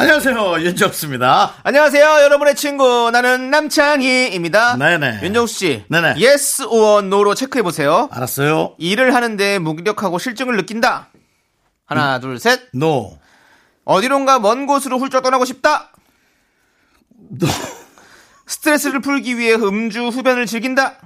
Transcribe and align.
안녕하세요 0.00 0.62
윤정수입니다. 0.62 1.56
안녕하세요, 1.62 2.22
여러분의 2.22 2.54
친구. 2.54 3.10
나는 3.10 3.50
남창희입니다. 3.50 4.78
네네. 4.78 5.20
윤정수 5.22 5.54
씨. 5.58 5.84
네네. 5.90 6.14
Yes 6.24 6.62
or 6.62 7.04
No로 7.04 7.34
체크해 7.34 7.60
보세요. 7.60 8.08
알았어요. 8.10 8.76
일을 8.78 9.14
하는데 9.14 9.58
무기력하고 9.58 10.18
싫증을 10.18 10.56
느낀다. 10.56 11.08
하나, 11.84 12.18
둘, 12.18 12.38
셋. 12.38 12.62
No. 12.72 13.18
어디론가 13.84 14.38
먼 14.38 14.66
곳으로 14.66 14.98
훌쩍 14.98 15.22
떠나고 15.22 15.44
싶다. 15.44 15.92
스트레스를 18.46 19.02
풀기 19.02 19.36
위해 19.36 19.52
음주 19.52 20.06
흡연을 20.08 20.46
즐긴다. 20.46 20.96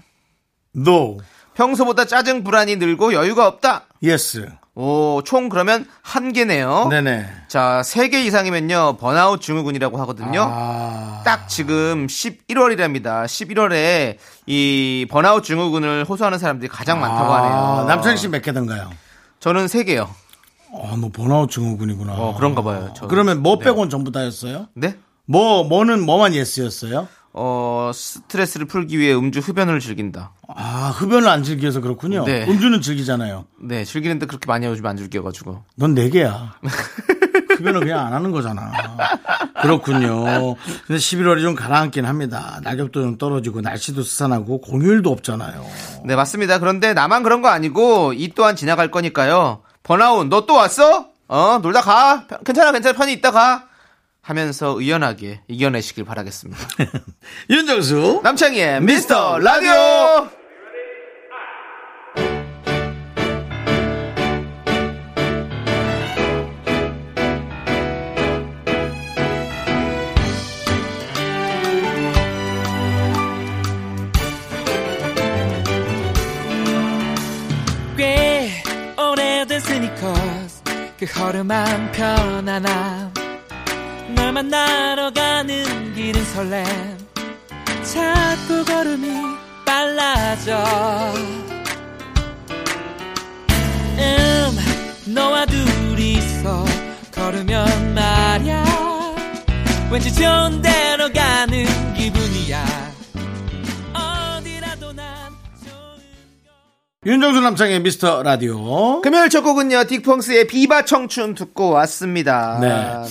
No. 0.72 1.18
평소보다 1.54 2.04
짜증 2.04 2.44
불안이 2.44 2.76
늘고 2.76 3.12
여유가 3.12 3.48
없다. 3.48 3.86
Yes. 4.04 4.48
오, 4.76 5.22
총 5.24 5.48
그러면 5.48 5.86
한 6.02 6.32
개네요. 6.32 6.88
네네. 6.90 7.26
자, 7.48 7.82
세 7.84 8.08
개 8.08 8.24
이상이면요. 8.24 8.96
번아웃 8.98 9.40
증후군이라고 9.40 9.98
하거든요. 10.00 10.48
아. 10.50 11.22
딱 11.24 11.48
지금 11.48 12.06
11월이랍니다. 12.08 13.24
11월에 13.24 14.16
이 14.46 15.06
번아웃 15.10 15.44
증후군을 15.44 16.04
호소하는 16.08 16.38
사람들이 16.38 16.68
가장 16.68 17.00
많다고 17.00 17.32
하네요. 17.32 17.84
남창희 17.86 18.16
씨몇 18.16 18.42
개던가요? 18.42 18.90
저는 19.38 19.68
세 19.68 19.84
개요. 19.84 20.08
어, 20.72 20.96
너 21.00 21.08
번아웃 21.08 21.50
증후군이구나. 21.52 22.12
어, 22.14 22.34
그런가 22.34 22.62
봐요. 22.62 22.92
저. 22.96 23.06
그러면 23.06 23.42
뭐 23.42 23.58
네. 23.58 23.66
빼고는 23.66 23.90
전부 23.90 24.10
다였어요? 24.10 24.66
네? 24.74 24.96
뭐, 25.26 25.62
뭐는 25.62 26.04
뭐만 26.04 26.34
예스였어요? 26.34 27.06
어, 27.36 27.90
스트레스를 27.92 28.66
풀기 28.66 28.98
위해 28.98 29.12
음주 29.12 29.40
흡연을 29.40 29.80
즐긴다. 29.80 30.32
아, 30.54 30.92
흡연을 30.94 31.28
안 31.28 31.42
즐겨서 31.42 31.80
그렇군요. 31.80 32.24
네. 32.24 32.46
음주는 32.48 32.80
즐기잖아요. 32.80 33.44
네, 33.60 33.84
즐기는데 33.84 34.26
그렇게 34.26 34.46
많이 34.46 34.66
요즘 34.66 34.86
안 34.86 34.96
즐겨가지고. 34.96 35.62
넌 35.76 35.94
네 35.94 36.10
개야. 36.10 36.54
흡연을 37.58 37.80
그냥 37.80 38.06
안 38.06 38.12
하는 38.12 38.30
거잖아. 38.30 38.70
그렇군요. 39.62 40.24
근데 40.86 40.98
11월이 40.98 41.40
좀 41.42 41.54
가라앉긴 41.56 42.04
합니다. 42.04 42.60
낙엽도 42.62 43.02
좀 43.02 43.18
떨어지고 43.18 43.60
날씨도 43.62 44.02
스산하고 44.02 44.60
공휴일도 44.60 45.10
없잖아요. 45.10 45.64
네, 46.04 46.14
맞습니다. 46.14 46.58
그런데 46.60 46.94
나만 46.94 47.22
그런 47.24 47.42
거 47.42 47.48
아니고 47.48 48.12
이 48.12 48.32
또한 48.34 48.54
지나갈 48.56 48.90
거니까요. 48.90 49.62
번아웃, 49.82 50.28
너 50.28 50.46
또 50.46 50.54
왔어? 50.54 51.08
어, 51.26 51.58
놀다 51.62 51.80
가. 51.80 52.26
괜찮아, 52.44 52.70
괜찮아. 52.70 52.96
편히 52.96 53.12
있다 53.14 53.30
가. 53.32 53.64
하면서 54.24 54.74
의연하게 54.80 55.42
이겨내시길 55.48 56.04
바라겠습니다. 56.04 56.66
윤정수. 57.50 58.22
남창희의 58.24 58.80
미스터 58.80 59.38
라디오! 59.38 60.30
꽤 77.98 78.50
오래된 78.98 79.60
스니커스 79.60 80.62
그 80.98 81.04
허름한 81.04 81.92
편안함 81.92 83.12
널 83.14 83.23
만나러 84.34 85.12
가는 85.12 85.94
길은 85.94 86.24
설렘. 86.24 86.66
자꾸 87.84 88.64
걸음이 88.64 89.08
빨라져. 89.64 90.64
음 93.96 95.12
너와 95.14 95.46
둘이서 95.46 96.64
걸으면 97.12 97.94
말야. 97.94 98.64
왠지 99.92 100.12
좋은 100.12 100.60
데로 100.60 101.12
가는 101.12 101.94
기분 101.94 102.23
윤정수 107.06 107.40
남창의 107.40 107.80
미스터 107.82 108.22
라디오. 108.22 109.02
금요일 109.02 109.28
첫 109.28 109.42
곡은요, 109.42 109.76
딕펑스의 109.82 110.48
비바 110.48 110.86
청춘 110.86 111.34
듣고 111.34 111.68
왔습니다. 111.68 112.58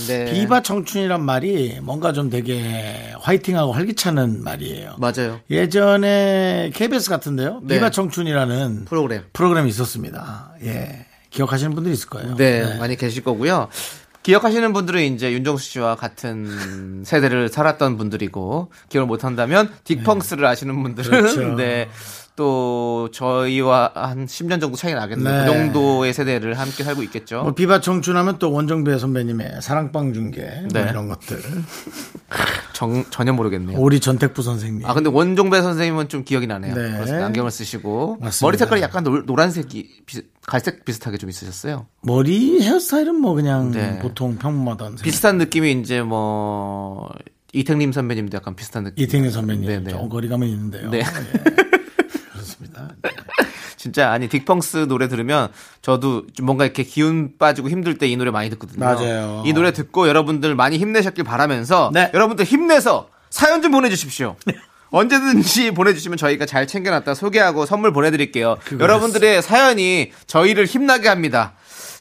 네. 0.08 0.32
비바 0.32 0.64
청춘이란 0.64 1.24
말이 1.24 1.78
뭔가 1.80 2.12
좀 2.12 2.32
되게 2.32 3.14
화이팅하고 3.20 3.72
활기차는 3.72 4.44
말이에요. 4.44 4.96
맞아요. 4.98 5.42
예전에 5.52 6.72
KBS 6.74 7.12
같은데요. 7.12 7.62
네. 7.66 7.76
비바 7.76 7.92
청춘이라는 7.92 8.86
프로그램. 8.86 9.22
프로그램이 9.32 9.70
있었습니다. 9.70 10.54
예. 10.64 11.06
기억하시는 11.30 11.76
분들이 11.76 11.94
있을 11.94 12.10
거예요. 12.10 12.36
네, 12.36 12.78
많이 12.80 12.96
계실 12.96 13.24
거고요. 13.24 13.68
기억하시는 14.24 14.72
분들은 14.74 15.02
이제 15.14 15.32
윤정수 15.34 15.66
씨와 15.70 15.96
같은 15.98 17.04
세대를 17.06 17.50
살았던 17.50 17.98
분들이고 17.98 18.72
기억을 18.90 19.06
못 19.08 19.24
한다면 19.24 19.70
딕펑스를 19.84 20.46
아시는 20.46 20.82
분들은 20.82 21.12
그렇죠. 21.12 21.56
네. 21.56 21.90
또 22.36 23.10
저희와 23.14 23.92
한 23.94 24.26
10년 24.26 24.60
정도 24.60 24.76
차이 24.76 24.94
나겠네요. 24.96 25.44
네. 25.44 25.46
그 25.46 25.54
정도의 25.54 26.14
세대를 26.14 26.58
함께 26.58 26.84
살고 26.84 27.04
있겠죠. 27.04 27.44
뭐 27.44 27.54
비바 27.54 27.82
청춘하면 27.82 28.40
또 28.40 28.52
원정배 28.52 28.98
선배님의 28.98 29.62
사랑방 29.62 30.14
중계 30.14 30.42
뭐 30.42 30.68
네. 30.74 30.88
이런 30.90 31.08
것들. 31.10 31.40
정- 32.74 33.06
전혀 33.12 33.32
모르겠네요. 33.34 33.78
오리 33.78 34.00
전택부 34.00 34.42
선생님. 34.42 34.86
아 34.88 34.94
근데 34.96 35.10
원종배 35.12 35.62
선생님은 35.62 36.10
좀 36.10 36.24
기억이 36.24 36.48
나네요. 36.48 36.74
네. 36.74 36.92
그렇습니다. 36.94 37.26
안경을 37.28 37.52
쓰시고 37.52 38.18
맞습니다. 38.20 38.46
머리 38.48 38.58
색깔이 38.58 38.82
약간 38.82 39.04
노, 39.04 39.20
노란색이 39.22 40.02
비- 40.08 40.24
갈색 40.48 40.86
비슷하게 40.86 41.18
좀 41.18 41.30
있으셨어요. 41.30 41.86
머리 42.02 42.62
헤어스타일은 42.62 43.16
뭐 43.16 43.36
그냥 43.36 43.72
네. 43.72 44.00
보통 44.00 44.38
평범하던. 44.38 44.96
비슷한 44.96 45.38
느낌이 45.38 45.72
이제 45.74 46.02
뭐 46.02 47.10
이택님 47.54 47.92
선배님도 47.92 48.36
약간 48.38 48.56
비슷한 48.56 48.86
느낌. 48.86 49.04
이태경 49.04 49.30
선배님 49.30 49.68
네, 49.68 49.80
네. 49.80 49.92
좀 49.92 50.10
거리감은 50.10 50.48
있는데요. 50.48 50.90
네. 50.90 51.00
예. 51.00 51.04
네. 53.04 53.10
진짜 53.78 54.12
아니 54.12 54.30
딕펑스 54.30 54.88
노래 54.88 55.08
들으면 55.08 55.50
저도 55.82 56.26
좀 56.34 56.46
뭔가 56.46 56.64
이렇게 56.64 56.84
기운 56.84 57.34
빠지고 57.38 57.70
힘들 57.70 57.98
때 57.98 58.08
이 58.08 58.16
노래 58.18 58.32
많이 58.32 58.50
듣거든요. 58.52 58.80
맞아요. 58.86 59.44
이 59.46 59.54
노래 59.54 59.72
듣고 59.74 60.08
여러분들 60.08 60.56
많이 60.56 60.78
힘내셨길 60.78 61.24
바라면서 61.24 61.92
네. 61.94 62.10
여러분들 62.14 62.46
힘내서 62.46 63.10
사연 63.30 63.62
좀 63.62 63.72
보내주십시오. 63.72 64.36
언제든지 64.92 65.72
보내주시면 65.72 66.18
저희가 66.18 66.46
잘 66.46 66.68
챙겨놨다 66.68 67.16
소개하고 67.16 67.66
선물 67.66 67.92
보내드릴게요. 67.92 68.58
여러분들의 68.80 69.42
사연이 69.42 70.12
저희를 70.28 70.66
힘나게 70.66 71.10
합니다. 71.10 71.54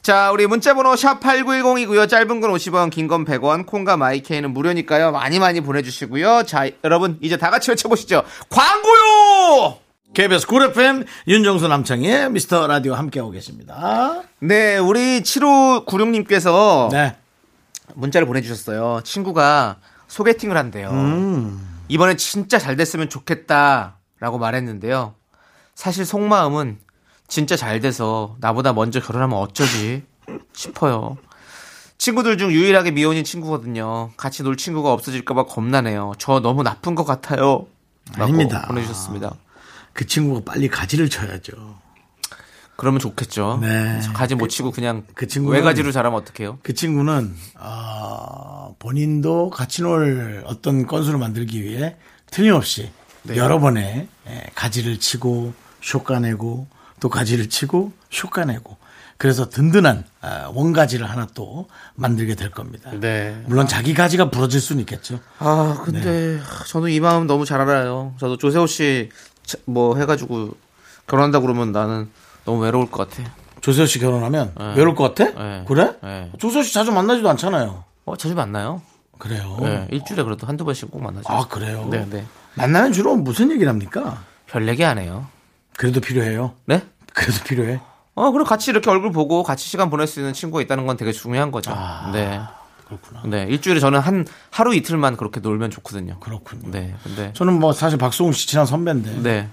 자, 0.03 0.29
우리 0.31 0.45
문자번호 0.45 0.93
샵8910이고요. 0.93 2.07
짧은 2.07 2.39
건 2.41 2.51
50원, 2.53 2.91
긴 2.91 3.07
건 3.07 3.25
100원, 3.25 3.65
콩과 3.65 3.97
마이케이는 3.97 4.51
무료니까요. 4.53 5.11
많이 5.11 5.39
많이 5.39 5.61
보내주시고요. 5.61 6.43
자, 6.45 6.69
여러분 6.83 7.17
이제 7.21 7.37
다 7.37 7.49
같이 7.49 7.71
외쳐보시죠. 7.71 8.21
광고요! 8.49 9.77
KBS 10.13 10.45
쿨 10.45 10.63
FM 10.63 11.05
윤정수 11.27 11.67
남창의 11.67 12.29
미스터 12.31 12.67
라디오 12.67 12.93
함께하고 12.93 13.31
계십니다. 13.31 14.21
네, 14.39 14.77
우리 14.77 15.21
7596님께서 15.21 16.91
네. 16.91 17.15
문자를 17.95 18.27
보내주셨어요. 18.27 19.01
친구가 19.03 19.77
소개팅을 20.07 20.55
한대요. 20.55 20.91
이번에 21.87 22.15
진짜 22.15 22.59
잘 22.59 22.75
됐으면 22.75 23.09
좋겠다 23.09 23.97
라고 24.19 24.37
말했는데요. 24.37 25.15
사실 25.73 26.05
속마음은 26.05 26.77
진짜 27.27 27.55
잘 27.55 27.79
돼서 27.79 28.35
나보다 28.39 28.73
먼저 28.73 28.99
결혼하면 28.99 29.37
어쩌지 29.39 30.03
싶어요. 30.53 31.17
친구들 31.97 32.37
중 32.37 32.51
유일하게 32.51 32.91
미혼인 32.91 33.23
친구거든요. 33.23 34.11
같이 34.17 34.43
놀 34.43 34.57
친구가 34.57 34.93
없어질까봐 34.93 35.45
겁나네요. 35.45 36.13
저 36.19 36.39
너무 36.39 36.61
나쁜 36.61 36.93
것 36.93 37.05
같아요. 37.05 37.65
라고 38.11 38.23
아닙니다. 38.23 38.65
보내주셨습니다. 38.67 39.35
그 39.93 40.05
친구가 40.07 40.41
빨리 40.51 40.67
가지를 40.67 41.09
쳐야죠. 41.09 41.81
그러면 42.75 42.99
좋겠죠. 42.99 43.59
네. 43.61 44.01
가지 44.13 44.33
못 44.35 44.47
치고 44.47 44.71
그냥 44.71 45.03
그 45.13 45.27
친구는- 45.27 45.51
외가지로 45.53 45.91
자라면 45.91 46.19
어떡해요? 46.21 46.57
그 46.63 46.73
친구는 46.73 47.35
어, 47.59 48.75
본인도 48.79 49.51
같이 49.51 49.83
놀 49.83 50.43
어떤 50.47 50.87
건수를 50.87 51.19
만들기 51.19 51.63
위해 51.63 51.95
틀림없이 52.31 52.91
네. 53.23 53.37
여러 53.37 53.59
번의 53.59 54.07
예, 54.27 54.43
가지를 54.55 54.99
치고 54.99 55.53
쇼까내고 55.81 56.67
또 56.99 57.09
가지를 57.09 57.47
치고 57.47 57.93
솎아내고 58.11 58.77
그래서 59.17 59.47
든든한 59.49 60.03
아, 60.21 60.49
원가지를 60.53 61.09
하나 61.09 61.27
또 61.35 61.69
만들게 61.95 62.33
될 62.35 62.49
겁니다. 62.49 62.91
네. 62.99 63.39
물론 63.45 63.67
자기 63.67 63.93
가지가 63.93 64.31
부러질 64.31 64.59
수는 64.59 64.81
있겠죠. 64.81 65.19
아, 65.37 65.79
근데 65.85 66.39
저는 66.67 66.89
이 66.89 66.99
마음 66.99 67.27
너무 67.27 67.45
잘 67.45 67.61
알아요. 67.61 68.15
저도 68.19 68.37
조세호 68.37 68.65
씨 68.67 69.09
뭐 69.65 69.95
해가지고 69.97 70.51
결혼한다 71.07 71.39
그러면 71.39 71.71
나는 71.71 72.09
너무 72.45 72.61
외로울 72.61 72.89
것 72.89 73.09
같아. 73.09 73.29
조세호 73.61 73.85
씨 73.85 73.99
결혼하면 73.99 74.53
외로울 74.75 74.95
것 74.95 75.13
같아? 75.15 75.31
네. 75.41 75.63
그래? 75.67 75.95
네. 76.03 76.31
조세호 76.37 76.63
씨 76.63 76.73
자주 76.73 76.91
만나지도 76.91 77.29
않잖아요. 77.29 77.83
어, 78.05 78.15
자주 78.17 78.35
만나요? 78.35 78.81
그래요. 79.19 79.57
네, 79.61 79.87
일주일에 79.91 80.23
그래도 80.23 80.45
한두 80.47 80.65
번씩 80.65 80.91
꼭 80.91 81.01
만나죠. 81.01 81.31
아 81.31 81.47
그래요. 81.47 81.87
네, 81.89 82.05
네. 82.09 82.25
만나면 82.55 82.91
주로 82.91 83.15
무슨 83.15 83.51
얘기를 83.51 83.69
합니까? 83.69 84.23
별 84.47 84.67
얘기 84.67 84.83
안 84.83 84.97
해요. 84.97 85.27
그래도 85.77 86.01
필요해요. 86.01 86.53
네? 86.65 86.83
그래도 87.13 87.43
필요해. 87.45 87.79
어, 88.15 88.31
그리고 88.31 88.43
같이 88.47 88.71
이렇게 88.71 88.89
얼굴 88.89 89.11
보고 89.11 89.43
같이 89.43 89.67
시간 89.67 89.89
보낼 89.89 90.07
수 90.07 90.19
있는 90.19 90.33
친구가 90.33 90.61
있다는 90.61 90.85
건 90.85 90.97
되게 90.97 91.11
중요한 91.11 91.51
거죠. 91.51 91.71
네. 92.11 92.39
그렇구나. 93.01 93.21
네, 93.25 93.45
일주일에 93.49 93.79
저는 93.79 93.99
한 93.99 94.25
하루 94.49 94.73
이틀만 94.75 95.17
그렇게 95.17 95.39
놀면 95.39 95.71
좋거든요. 95.71 96.19
그렇군요. 96.19 96.69
네, 96.71 96.93
근데 97.03 97.31
저는 97.33 97.53
뭐 97.59 97.73
사실 97.73 97.97
박수홍 97.97 98.31
씨 98.33 98.47
친한 98.47 98.65
선배인데 98.65 99.21
네, 99.21 99.47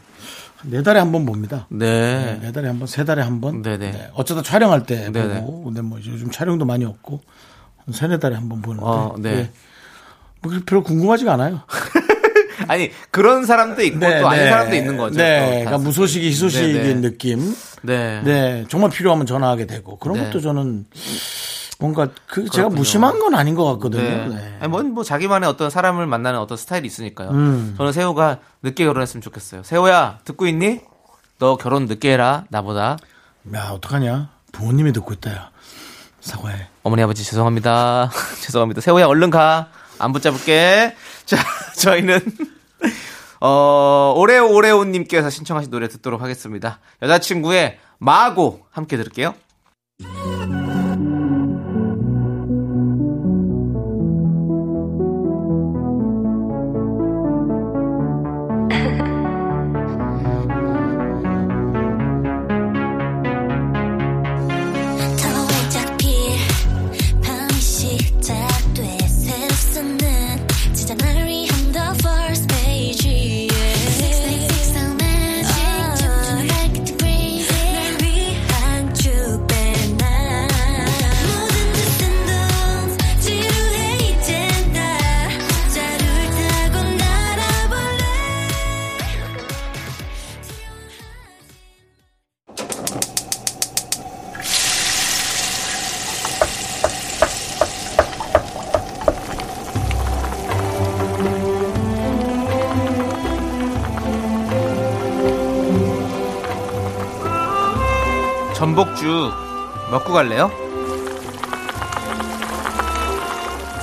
네 0.63 0.83
달에 0.83 0.99
한 1.01 1.13
번 1.13 1.25
봅니다. 1.27 1.67
네, 1.71 2.39
네 2.43 2.53
달에 2.53 2.69
한 2.69 2.79
번, 2.79 2.87
세 2.87 3.05
달에 3.05 3.23
한 3.23 3.41
번. 3.41 3.63
네네. 3.63 4.11
어쩌다 4.15 4.43
촬영할 4.43 4.85
때 4.85 5.11
네네. 5.13 5.41
보고. 5.41 5.65
근데 5.65 5.81
뭐 5.83 5.99
요즘 5.99 6.31
촬영도 6.31 6.65
많이 6.65 6.85
없고 6.85 7.21
한 7.87 7.95
세네 7.95 8.19
달에 8.19 8.35
한 8.37 8.49
번 8.49 8.61
보는데. 8.63 8.85
어, 8.87 9.15
네. 9.19 9.31
예. 9.31 9.51
뭐 10.43 10.53
별로 10.67 10.83
궁금하지가 10.83 11.35
않아요. 11.35 11.61
아니 12.69 12.91
그런 13.11 13.47
사람도 13.47 13.83
있고 13.85 14.01
또 14.01 14.29
아닌 14.29 14.45
사람도 14.49 14.75
있는 14.77 14.97
거죠. 14.99 15.17
네, 15.17 15.41
또 15.41 15.47
그러니까 15.51 15.71
다. 15.73 15.79
무소식이 15.79 16.29
희소식인 16.29 16.73
네네. 16.75 16.95
느낌. 17.01 17.55
네, 17.83 18.21
네, 18.23 18.65
정말 18.69 18.91
필요하면 18.91 19.25
전화하게 19.25 19.67
되고 19.67 19.99
그런 19.99 20.19
네. 20.19 20.25
것도 20.25 20.41
저는 20.43 20.85
뭔가 21.81 22.09
그 22.27 22.43
제가 22.45 22.69
그렇군요. 22.69 22.77
무심한 22.79 23.19
건 23.19 23.35
아닌 23.35 23.55
것 23.55 23.65
같거든요. 23.73 24.03
네. 24.03 24.29
네. 24.29 24.57
아니, 24.61 24.69
뭔, 24.69 24.93
뭐, 24.93 25.03
자기만의 25.03 25.49
어떤 25.49 25.71
사람을 25.71 26.07
만나는 26.07 26.39
어떤 26.39 26.59
스타일이 26.59 26.87
있으니까요. 26.87 27.31
음. 27.31 27.75
저는 27.79 27.93
세호가 27.93 28.39
늦게 28.63 28.85
결혼했으면 28.85 29.23
좋겠어요. 29.23 29.63
세호야, 29.63 30.21
듣고 30.25 30.47
있니? 30.47 30.81
너 31.39 31.57
결혼 31.57 31.87
늦게 31.87 32.13
해라, 32.13 32.45
나보다. 32.51 32.99
야, 33.55 33.71
어떡하냐? 33.73 34.29
부모님이 34.53 34.93
듣고 34.93 35.15
있다, 35.15 35.33
야. 35.33 35.51
사과해. 36.21 36.67
어머니, 36.83 37.03
아버지, 37.03 37.25
죄송합니다. 37.25 38.11
죄송합니다. 38.45 38.83
세호야, 38.83 39.07
얼른 39.07 39.31
가. 39.31 39.69
안 39.99 40.13
붙잡을게. 40.13 40.95
자, 41.25 41.39
저희는, 41.79 42.21
어, 43.41 44.13
오레오레오님께서 44.19 45.31
신청하신 45.31 45.71
노래 45.71 45.89
듣도록 45.89 46.21
하겠습니다. 46.21 46.79
여자친구의 47.01 47.79
마고 47.99 48.67
함께 48.71 48.99
들을게요. 48.99 49.35
먹고 110.11 110.13
갈래요? 110.13 110.51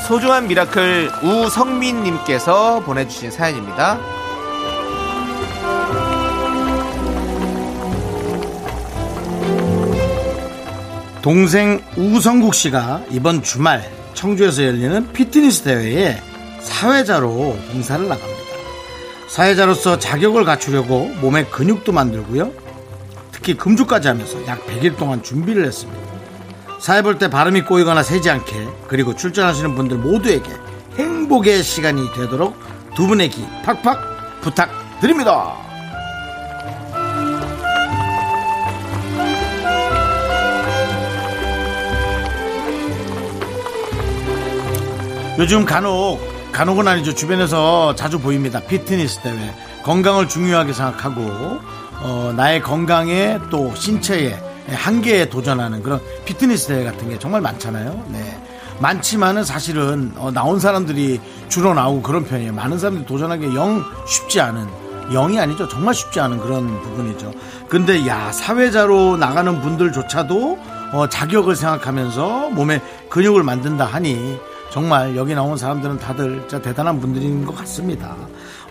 소중한 0.07 0.47
miracle 0.47 1.09
우성민님께서 1.23 2.81
보내주신 2.81 3.31
사연입니다. 3.31 3.99
동생 11.21 11.81
우성국 11.97 12.53
씨가 12.53 13.03
이번 13.09 13.43
주말 13.43 13.89
청주에서 14.13 14.63
열리는 14.63 15.11
피트니스 15.11 15.63
대회에 15.63 16.21
사회자로 16.61 17.57
봉사를 17.71 18.07
나갑니다. 18.07 18.37
사회자로서 19.27 19.99
자격을 19.99 20.45
갖추려고 20.45 21.07
몸에 21.19 21.43
근육도 21.45 21.91
만들고요. 21.91 22.51
특히 23.33 23.55
금주까지 23.55 24.07
하면서 24.07 24.45
약 24.47 24.65
100일 24.67 24.97
동안 24.97 25.21
준비를 25.21 25.65
했습니다. 25.65 26.16
사회 26.79 27.01
볼 27.01 27.17
때 27.17 27.29
발음이 27.29 27.61
꼬이거나 27.61 28.03
새지 28.03 28.29
않게 28.29 28.67
그리고 28.87 29.15
출전하시는 29.15 29.75
분들 29.75 29.97
모두에게 29.97 30.49
행복의 30.97 31.63
시간이 31.63 32.13
되도록 32.13 32.57
두 32.95 33.07
분의 33.07 33.29
기 33.29 33.45
팍팍 33.63 34.41
부탁드립니다. 34.41 35.55
요즘 45.39 45.65
간혹 45.65 46.19
간혹은 46.51 46.87
아니죠. 46.87 47.13
주변에서 47.13 47.93
자주 47.93 48.19
보입니다. 48.19 48.59
피트니스 48.61 49.21
대회. 49.21 49.53
건강을 49.83 50.27
중요하게 50.27 50.73
생각하고 50.73 51.59
어, 51.99 52.33
나의 52.35 52.61
건강에 52.63 53.39
또 53.51 53.73
신체에 53.75 54.39
한계에 54.69 55.29
도전하는 55.29 55.81
그런 55.83 56.01
피트니스 56.25 56.67
대회 56.67 56.83
같은 56.83 57.09
게 57.09 57.17
정말 57.19 57.41
많잖아요 57.41 58.05
네 58.09 58.37
많지만은 58.79 59.43
사실은 59.43 60.11
어, 60.17 60.31
나온 60.31 60.59
사람들이 60.59 61.19
주로 61.49 61.73
나오고 61.73 62.01
그런 62.01 62.25
편이에요 62.25 62.53
많은 62.53 62.77
사람들이 62.77 63.05
도전하기 63.05 63.55
영 63.55 63.83
쉽지 64.07 64.39
않은 64.41 64.67
영이 65.11 65.39
아니죠 65.39 65.67
정말 65.67 65.93
쉽지 65.93 66.19
않은 66.19 66.37
그런 66.39 66.81
부분이죠 66.81 67.31
근데 67.69 68.05
야 68.07 68.31
사회자로 68.31 69.17
나가는 69.17 69.61
분들조차도 69.61 70.59
어, 70.93 71.09
자격을 71.09 71.55
생각하면서 71.55 72.49
몸에 72.51 72.81
근육을 73.09 73.43
만든다 73.43 73.85
하니 73.85 74.37
정말 74.69 75.15
여기 75.15 75.33
나온 75.33 75.57
사람들은 75.57 75.97
다들 75.99 76.39
진짜 76.41 76.61
대단한 76.61 76.99
분들인 76.99 77.45
것 77.45 77.55
같습니다. 77.55 78.15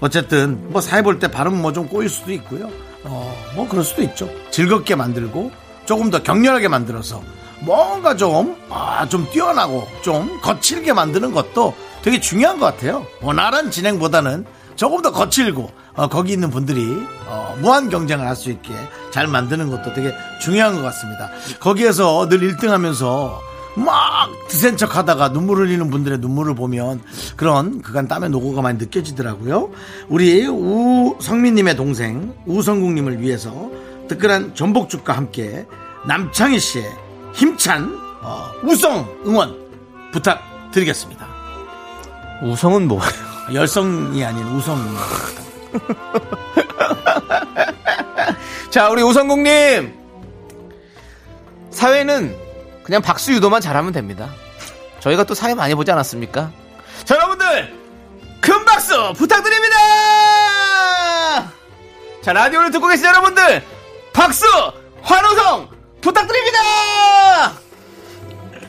어쨌든 0.01 0.71
뭐 0.71 0.81
사회 0.81 1.03
볼 1.03 1.19
때 1.19 1.29
발음 1.31 1.61
뭐 1.61 1.73
좀 1.73 1.89
꼬일 1.89 2.09
수도 2.09 2.33
있고요. 2.33 2.69
어, 3.05 3.35
뭐 3.55 3.67
그럴 3.69 3.83
수도 3.83 4.03
있죠. 4.03 4.29
즐겁게 4.51 4.95
만들고 4.95 5.51
조금 5.87 6.11
더 6.11 6.23
격렬하게 6.23 6.69
만들어서 6.69 7.23
뭔가 7.61 8.15
좀, 8.17 8.57
아, 8.71 9.09
좀 9.09 9.27
뛰어나고 9.33 9.87
좀 10.03 10.39
거칠게 10.43 10.93
만드는 10.93 11.33
것도 11.33 11.75
되게 12.03 12.21
중요한 12.21 12.59
것 12.59 12.67
같아요. 12.67 13.07
원활한 13.23 13.71
진행보다는 13.71 14.45
조금 14.77 15.01
더 15.03 15.11
거칠고 15.11 15.71
어, 15.95 16.09
거기 16.09 16.33
있는 16.33 16.51
분들이 16.51 16.87
어, 17.27 17.57
무한 17.61 17.89
경쟁을 17.89 18.27
할 18.27 18.37
수 18.37 18.51
있게 18.51 18.73
잘 19.11 19.27
만드는 19.27 19.71
것도 19.71 19.95
되게 19.95 20.13
중요한 20.43 20.75
것 20.77 20.83
같습니다. 20.83 21.31
거기에서 21.59 22.29
늘 22.29 22.41
1등 22.41 22.69
하면서 22.69 23.41
막 23.75 23.95
드센 24.49 24.77
척 24.77 24.97
하다가 24.97 25.33
눈물 25.33 25.59
흘리는 25.59 25.91
분들의 25.91 26.19
눈물을 26.19 26.55
보면 26.55 27.03
그런 27.37 27.81
그간 27.83 28.09
땀의 28.09 28.29
노고가 28.31 28.61
많이 28.63 28.79
느껴지더라고요. 28.79 29.71
우리 30.09 30.47
우성민님의 30.47 31.77
동생 31.77 32.35
우성국님을 32.47 33.21
위해서 33.21 33.71
뜨끈한 34.09 34.55
전복죽과 34.55 35.13
함께 35.13 35.67
남창희 36.07 36.59
씨의 36.59 36.91
힘찬 37.35 37.99
어, 38.23 38.51
우성 38.63 39.23
응원 39.27 39.55
부탁드리겠습니다. 40.13 41.27
우성은 42.43 42.89
뭐예요? 42.89 43.13
열성이 43.53 44.25
아닌 44.25 44.47
우성 44.49 44.79
응원. 44.79 44.97
자, 48.71 48.89
우리 48.91 49.03
우성국님! 49.03 49.95
사회는 51.71 52.37
그냥 52.83 53.03
박수 53.03 53.33
유도만 53.33 53.61
잘하면 53.61 53.93
됩니다. 53.93 54.31
저희가 55.01 55.25
또 55.25 55.35
사회 55.35 55.55
많이 55.55 55.75
보지 55.75 55.91
않았습니까? 55.93 56.51
자, 57.05 57.15
여러분들! 57.15 57.75
큰 58.41 58.65
박수 58.65 59.13
부탁드립니다! 59.15 59.77
자, 62.23 62.33
라디오를 62.33 62.71
듣고 62.71 62.89
계신 62.89 63.05
여러분들! 63.07 63.63
박수 64.17 64.47
환호성 65.03 65.69
부탁드립니다. 66.01 66.59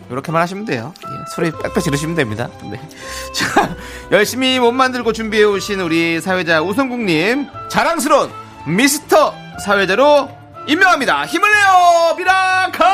이렇게만 0.09 0.41
하시면 0.41 0.65
돼요. 0.65 0.93
예, 1.05 1.33
소리 1.33 1.51
빽빽 1.51 1.81
지르시면 1.83 2.15
됩니다. 2.15 2.49
네. 2.69 2.79
자, 3.33 3.75
열심히 4.11 4.59
몸 4.59 4.75
만들고 4.75 5.13
준비해 5.13 5.43
오신 5.45 5.79
우리 5.79 6.19
사회자 6.19 6.61
우성국님 6.61 7.47
자랑스러운 7.69 8.29
미스터 8.65 9.33
사회자로 9.63 10.29
임명합니다. 10.67 11.25
힘을 11.25 11.49
내요, 11.49 12.15
miracle! 12.17 12.85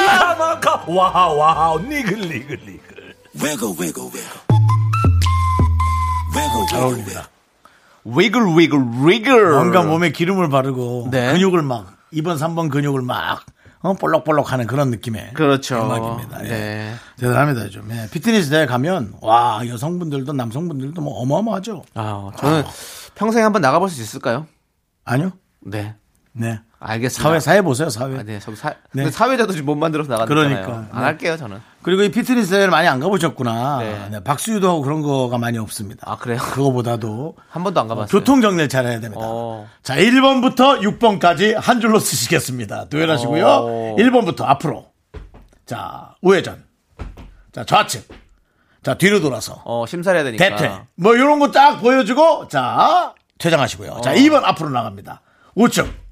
미라마카 0.00 0.84
와와 0.86 1.78
니글 1.80 2.20
니글 2.20 2.60
니글 2.66 3.14
잘 6.70 6.82
어울립니다. 6.82 7.28
Wiggle 8.16 8.42
wiggle 8.56 8.80
wiggle. 9.04 9.52
뭔가 9.52 9.82
몸에 9.82 10.10
기름을 10.12 10.48
바르고 10.48 11.08
네. 11.10 11.32
근육을 11.32 11.62
막 11.62 11.96
2번 12.12 12.36
3번 12.38 12.70
근육을 12.70 13.02
막 13.02 13.44
어, 13.80 13.94
볼록볼록 13.94 14.52
하는 14.52 14.66
그런 14.66 14.90
느낌의 14.90 15.32
그렇죠. 15.34 15.76
음악입니다. 15.84 16.44
예. 16.44 16.48
네. 16.48 16.94
대단합니다 17.16 17.68
좀. 17.68 17.88
예. 17.92 18.08
피트니스 18.10 18.50
대회 18.50 18.66
가면 18.66 19.14
와 19.20 19.60
여성분들도 19.66 20.32
남성분들도 20.32 21.00
뭐 21.00 21.14
어마어마하죠. 21.20 21.84
아, 21.94 22.30
저는 22.36 22.64
평생에 23.14 23.44
한번 23.44 23.62
나가볼 23.62 23.88
수 23.88 24.00
있을까요? 24.02 24.46
아니요? 25.04 25.32
네. 25.60 25.94
네. 26.38 26.60
알겠습니다. 26.80 27.28
사회 27.28 27.40
사회 27.40 27.60
보세요 27.62 27.90
사회. 27.90 28.16
아, 28.18 28.22
네, 28.22 28.38
사, 28.38 28.74
네. 28.92 29.10
사회자도 29.10 29.52
지금 29.52 29.66
못 29.66 29.74
만들어서 29.74 30.10
나가잖아요. 30.12 30.48
그러니까. 30.64 30.72
안 30.92 31.00
네. 31.00 31.04
할게요, 31.04 31.36
저는. 31.36 31.60
그리고 31.82 32.02
이 32.02 32.10
피트니스 32.10 32.50
대회를 32.50 32.70
많이 32.70 32.86
안 32.86 33.00
가보셨구나. 33.00 33.78
네. 33.80 34.08
네, 34.12 34.22
박수유도 34.24 34.68
하고 34.68 34.82
그런 34.82 35.02
거가 35.02 35.38
많이 35.38 35.58
없습니다. 35.58 36.08
아, 36.08 36.16
그래요? 36.16 36.38
그거보다도 36.38 37.34
한 37.50 37.64
번도 37.64 37.80
안 37.80 37.88
가봤어요. 37.88 38.06
교통 38.16 38.40
정리를 38.40 38.68
잘 38.68 38.86
해야 38.86 39.00
됩니다. 39.00 39.20
어. 39.24 39.68
자, 39.82 39.96
1번부터 39.96 40.80
6번까지 40.80 41.56
한 41.56 41.80
줄로 41.80 41.98
쓰시겠습니다. 41.98 42.88
도열하시고요. 42.90 43.46
어. 43.46 43.96
1번부터 43.98 44.42
앞으로. 44.44 44.86
자, 45.66 46.14
우회전. 46.22 46.62
자, 47.52 47.64
좌측. 47.64 48.06
자, 48.84 48.94
뒤로 48.94 49.20
돌아서. 49.20 49.60
어, 49.64 49.84
심사를 49.86 50.16
해야 50.16 50.24
되니까. 50.24 50.56
대퇴. 50.56 50.72
뭐, 50.94 51.18
요런 51.18 51.40
거 51.40 51.50
딱 51.50 51.80
보여주고, 51.80 52.46
자, 52.48 53.14
퇴장하시고요. 53.38 53.90
어. 53.90 54.00
자, 54.00 54.14
2번 54.14 54.44
앞으로 54.44 54.70
나갑니다. 54.70 55.22
우측. 55.56 56.07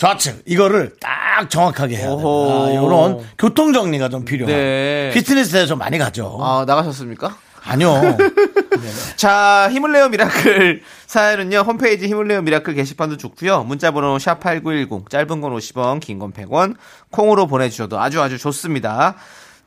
좌측. 0.00 0.42
이거를 0.46 0.94
딱 0.98 1.50
정확하게 1.50 1.96
해야 1.96 2.08
됩니다. 2.08 2.24
오호. 2.26 2.68
아, 2.68 2.74
요런 2.74 3.18
교통 3.36 3.74
정리가 3.74 4.08
좀 4.08 4.24
필요한. 4.24 4.54
네. 4.54 5.10
피트니스 5.12 5.52
대회 5.52 5.66
좀 5.66 5.78
많이 5.78 5.98
가죠. 5.98 6.38
아, 6.40 6.64
나가셨습니까? 6.66 7.36
아니요. 7.62 8.16
자, 9.16 9.68
힘을 9.70 9.92
내요 9.92 10.08
miracle 10.08 10.80
사연은요. 11.06 11.58
홈페이지 11.58 12.06
힘을 12.06 12.26
내요 12.28 12.40
miracle 12.40 12.72
게시판도 12.72 13.18
좋고요. 13.18 13.64
문자 13.64 13.90
번호 13.90 14.16
샵8910 14.16 15.10
짧은 15.10 15.40
건 15.42 15.54
50원, 15.54 16.00
긴 16.00 16.18
건 16.18 16.32
100원. 16.32 16.76
콩으로 17.10 17.46
보내 17.46 17.68
주셔도 17.68 18.00
아주 18.00 18.22
아주 18.22 18.38
좋습니다. 18.38 19.16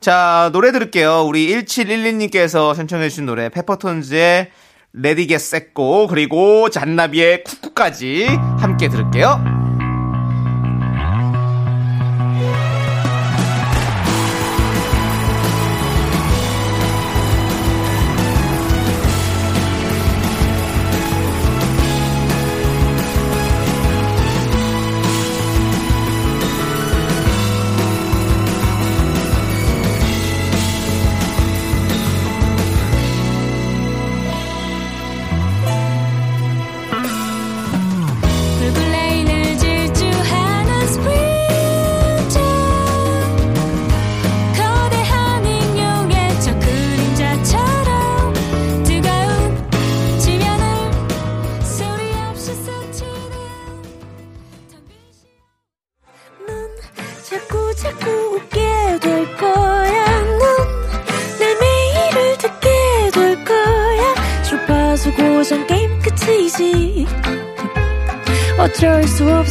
자, 0.00 0.50
노래 0.52 0.72
들을게요. 0.72 1.22
우리 1.26 1.46
1712님께서 1.64 2.74
신청해 2.74 3.08
주신 3.08 3.26
노래 3.26 3.48
페퍼톤즈의 3.50 4.50
Ready 4.94 5.28
Get 5.28 5.38
Set 5.38 5.80
Go 5.80 6.08
그리고 6.08 6.68
잔나비의 6.70 7.44
Cuckoo까지 7.44 8.26
함께 8.58 8.88
들을게요. 8.88 9.63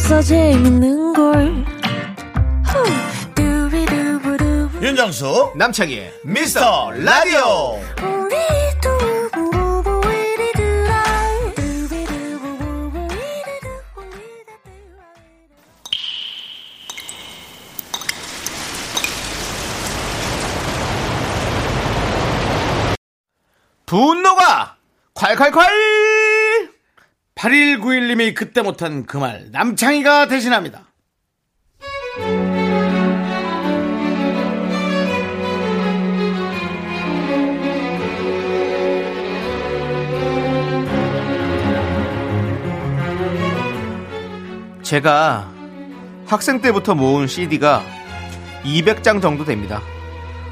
수 0.04 0.14
없어 0.16 0.22
재밌는 0.22 1.14
걸. 1.14 1.64
윤정수. 4.82 5.52
남창희의 5.56 6.12
미스터 6.24 6.90
라디오. 6.90 7.80
분노가 23.86 24.76
콸콸콸! 25.14 26.23
8191님이 27.44 28.34
그때 28.34 28.62
못한 28.62 29.04
그 29.04 29.18
말 29.18 29.48
남창희가 29.52 30.28
대신합니다. 30.28 30.86
제가 44.82 45.50
학생 46.26 46.60
때부터 46.60 46.94
모은 46.94 47.26
CD가 47.26 47.82
200장 48.64 49.20
정도 49.20 49.44
됩니다. 49.44 49.82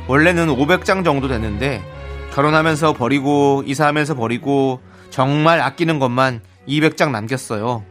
원래는 0.09 0.49
500장 0.49 1.05
정도 1.05 1.29
됐는데 1.29 1.83
결혼하면서 2.35 2.95
버리고 2.95 3.63
이사하면서 3.67 4.15
버리고 4.15 4.81
정말 5.11 5.61
아끼는 5.61 5.99
것만 5.99 6.41
200장 6.69 7.11
남겼어요. 7.11 7.85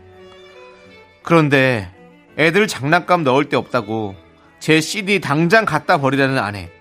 그런데 1.24 1.92
애들 2.38 2.68
장난감 2.68 3.24
넣을 3.24 3.50
데 3.50 3.58
없다고 3.58 4.16
제 4.60 4.80
CD 4.80 5.20
당장 5.20 5.66
갖다 5.66 5.98
버리라는 5.98 6.38
아내. 6.38 6.72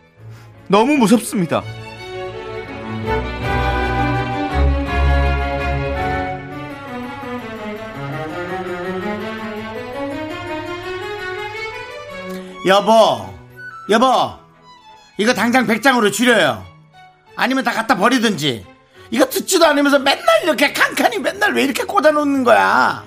너무 0.68 0.96
무섭습니다. 0.96 1.62
여보, 12.66 13.34
여보, 13.88 14.06
이거 15.16 15.32
당장 15.32 15.66
100장으로 15.66 16.12
줄여요. 16.12 16.64
아니면 17.34 17.64
다 17.64 17.72
갖다 17.72 17.96
버리든지. 17.96 18.69
이거 19.10 19.24
듣지도 19.26 19.66
않으면서 19.66 19.98
맨날 19.98 20.24
이렇게 20.44 20.72
칸칸이 20.72 21.18
맨날 21.18 21.52
왜 21.54 21.64
이렇게 21.64 21.84
꽂아놓는 21.84 22.44
거야? 22.44 23.04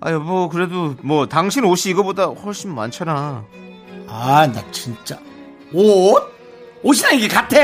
아 0.00 0.10
여보 0.10 0.48
그래도 0.48 0.96
뭐 1.02 1.26
당신 1.28 1.64
옷이 1.64 1.92
이거보다 1.92 2.24
훨씬 2.24 2.74
많잖아. 2.74 3.44
아, 4.06 4.46
나 4.52 4.62
진짜. 4.70 5.18
옷? 5.72 6.32
옷이랑 6.82 7.16
이게 7.16 7.28
같아? 7.28 7.56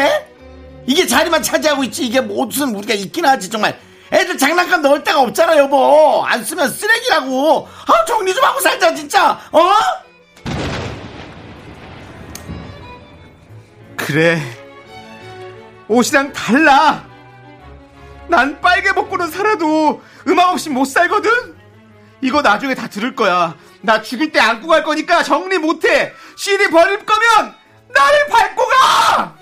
이게 0.86 1.06
자리만 1.06 1.42
차지하고 1.42 1.84
있지. 1.84 2.06
이게 2.06 2.20
뭐 2.20 2.44
옷은 2.44 2.74
우리가 2.74 2.94
있긴 2.94 3.26
하지, 3.26 3.50
정말. 3.50 3.78
애들 4.12 4.38
장난감 4.38 4.82
넣을 4.82 5.04
데가 5.04 5.20
없잖아, 5.20 5.56
여보. 5.58 6.24
안 6.24 6.42
쓰면 6.44 6.70
쓰레기라고. 6.70 7.68
아, 7.86 8.04
정리 8.06 8.34
좀 8.34 8.42
하고 8.42 8.60
살자, 8.60 8.94
진짜. 8.94 9.38
어? 9.52 9.70
그래. 13.96 14.40
옷이랑 15.86 16.32
달라. 16.32 17.09
난 18.30 18.60
빨개 18.60 18.92
먹고는 18.92 19.28
살아도 19.28 20.00
음악 20.28 20.50
없이 20.50 20.70
못 20.70 20.84
살거든. 20.84 21.30
이거 22.20 22.40
나중에 22.40 22.74
다 22.74 22.86
들을 22.86 23.14
거야. 23.14 23.54
나 23.82 24.00
죽을 24.00 24.30
때 24.30 24.38
안고 24.38 24.68
갈 24.68 24.84
거니까 24.84 25.22
정리 25.22 25.58
못해. 25.58 26.12
CD 26.36 26.70
버릴 26.70 27.04
거면 27.04 27.54
나를 27.92 28.26
밟고 28.28 28.62
가. 28.66 29.34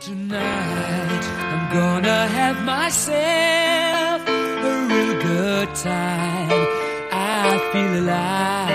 Tonight 0.00 1.28
I'm 1.50 1.70
gonna 1.72 2.26
have 2.28 2.60
myself 2.62 4.28
a 4.28 4.86
real 4.88 5.20
good 5.20 5.74
time. 5.74 6.66
I 7.12 7.58
feel 7.72 7.94
alive. 7.94 8.73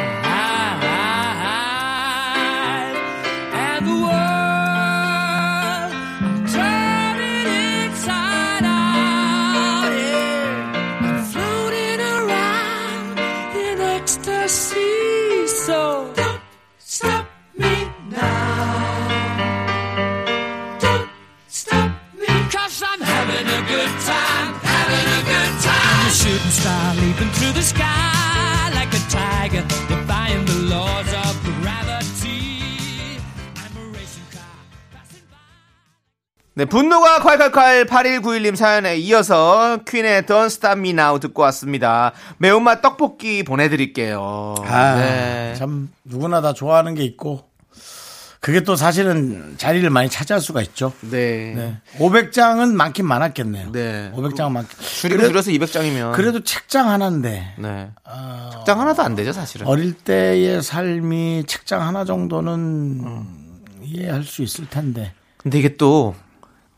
star 26.60 26.96
leaping 26.96 27.32
through 27.40 27.54
the 27.54 27.62
sky 27.62 28.70
like 28.76 28.92
a 28.94 29.00
tiger 29.10 29.64
defying 29.88 30.44
the 30.46 30.58
laws 30.76 31.08
of 31.14 31.34
gravity. 31.62 33.18
I'm 33.56 33.74
a 33.78 33.86
racing 33.96 34.28
car 34.32 34.60
passing 34.92 35.24
by. 35.32 35.38
네, 36.56 36.66
분노가 36.66 37.20
콸콸콸 37.20 37.88
8191님 37.88 38.56
사연에 38.56 38.98
이어서 38.98 39.80
퀸의 39.88 40.24
Don't 40.24 40.48
Stop 40.48 40.80
Me 40.80 40.90
Now 40.90 41.20
듣고 41.20 41.42
왔습니다. 41.44 42.12
매운맛 42.40 42.82
떡볶이 42.82 43.44
보내드릴게요. 43.44 44.56
아, 44.66 44.96
네. 44.96 45.56
참 45.58 45.90
누구나 46.04 46.42
다 46.42 46.52
좋아하는 46.54 46.94
게 46.96 47.04
있고 47.04 47.49
그게 48.40 48.62
또 48.64 48.76
사실은 48.78 49.56
자리를 49.58 49.90
많이 49.90 50.10
차지할 50.10 50.40
수가 50.40 50.62
있죠. 50.62 50.94
네. 51.02 51.54
네. 51.56 51.78
500장은 51.98 52.72
많긴 52.74 53.06
많았겠네요. 53.06 53.72
네. 53.74 54.12
500장은 54.16 54.52
많. 54.52 54.66
줄이고 54.80 55.28
줄여서 55.28 55.52
200장이면. 55.52 56.14
그래도 56.14 56.42
책장 56.44 56.90
하나인데 56.90 57.56
네. 57.58 57.90
책장 58.54 58.80
하나도 58.80 59.02
안 59.04 59.16
되죠, 59.16 59.34
사실은. 59.34 59.68
어릴 59.68 59.94
때의 59.94 60.64
삶이 60.64 61.44
책장 61.48 61.86
하나 61.86 62.06
정도는 62.06 63.26
이해할 63.84 64.24
수 64.24 64.42
있을 64.42 64.68
텐데. 64.70 65.14
근데 65.38 65.60
이게 65.60 65.76
또, 65.76 66.16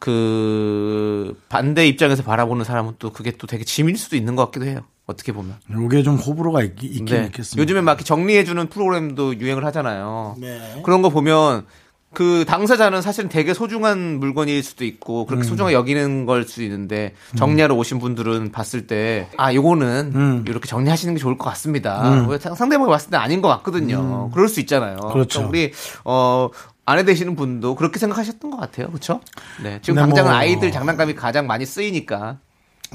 그, 0.02 1.36
반대 1.50 1.88
입장에서 1.88 2.24
바라보는 2.24 2.66
사람은 2.66 2.94
또 3.00 3.12
그게 3.12 3.32
또 3.32 3.48
되게 3.48 3.64
짐일 3.64 3.98
수도 3.98 4.16
있는 4.16 4.36
것 4.36 4.46
같기도 4.46 4.66
해요. 4.66 4.82
어떻게 5.06 5.32
보면. 5.32 5.56
이게 5.86 6.04
좀 6.04 6.16
호불호가 6.16 6.64
있, 6.64 6.72
있긴 6.82 7.06
네. 7.06 7.26
있겠습니다. 7.26 7.62
요즘에 7.62 7.82
막 7.82 7.92
이렇게 7.94 8.04
정리해주는 8.04 8.68
프로그램도 8.70 9.40
유행을 9.40 9.66
하잖아요. 9.66 10.36
네. 10.40 10.82
그런 10.84 11.02
거 11.02 11.10
보면 11.10 11.66
그 12.14 12.44
당사자는 12.46 13.02
사실은 13.02 13.30
되게 13.30 13.54
소중한 13.54 14.20
물건일 14.20 14.64
수도 14.64 14.84
있고 14.84 15.22
음. 15.24 15.26
그렇게 15.28 15.44
소중하게 15.46 15.74
여기는 15.74 16.26
걸 16.26 16.44
수도 16.44 16.62
있는데 16.64 17.14
정리하러 17.38 17.74
오신 17.76 18.00
분들은 18.00 18.52
봤을 18.52 18.86
때 18.86 19.30
아 19.38 19.54
요거는 19.54 20.12
음. 20.14 20.46
이렇게 20.46 20.68
정리하시는 20.68 21.14
게 21.14 21.20
좋을 21.22 21.38
것 21.38 21.46
같습니다. 21.52 22.26
왜 22.30 22.38
상- 22.38 22.54
상대방이 22.56 22.90
봤을 22.90 23.12
때 23.12 23.18
아닌 23.18 23.42
것 23.42 23.48
같거든요. 23.48 24.30
그럴 24.34 24.50
수 24.50 24.60
있잖아요. 24.60 24.98
음. 25.02 25.14
그렇죠. 25.14 25.40
그러니까 25.40 25.50
우리 25.50 25.72
어 26.04 26.50
아내 26.92 27.04
되시는 27.06 27.36
분도 27.36 27.76
그렇게 27.76 28.00
생각하셨던 28.00 28.52
것 28.52 28.58
같아요. 28.58 28.88
그렇죠? 28.88 29.22
네. 29.64 29.80
지금 29.82 29.96
당장은 30.02 30.30
뭐- 30.32 30.38
아이들 30.40 30.72
장난감이 30.72 31.16
가장 31.16 31.48
많이 31.48 31.66
쓰이니까. 31.66 32.38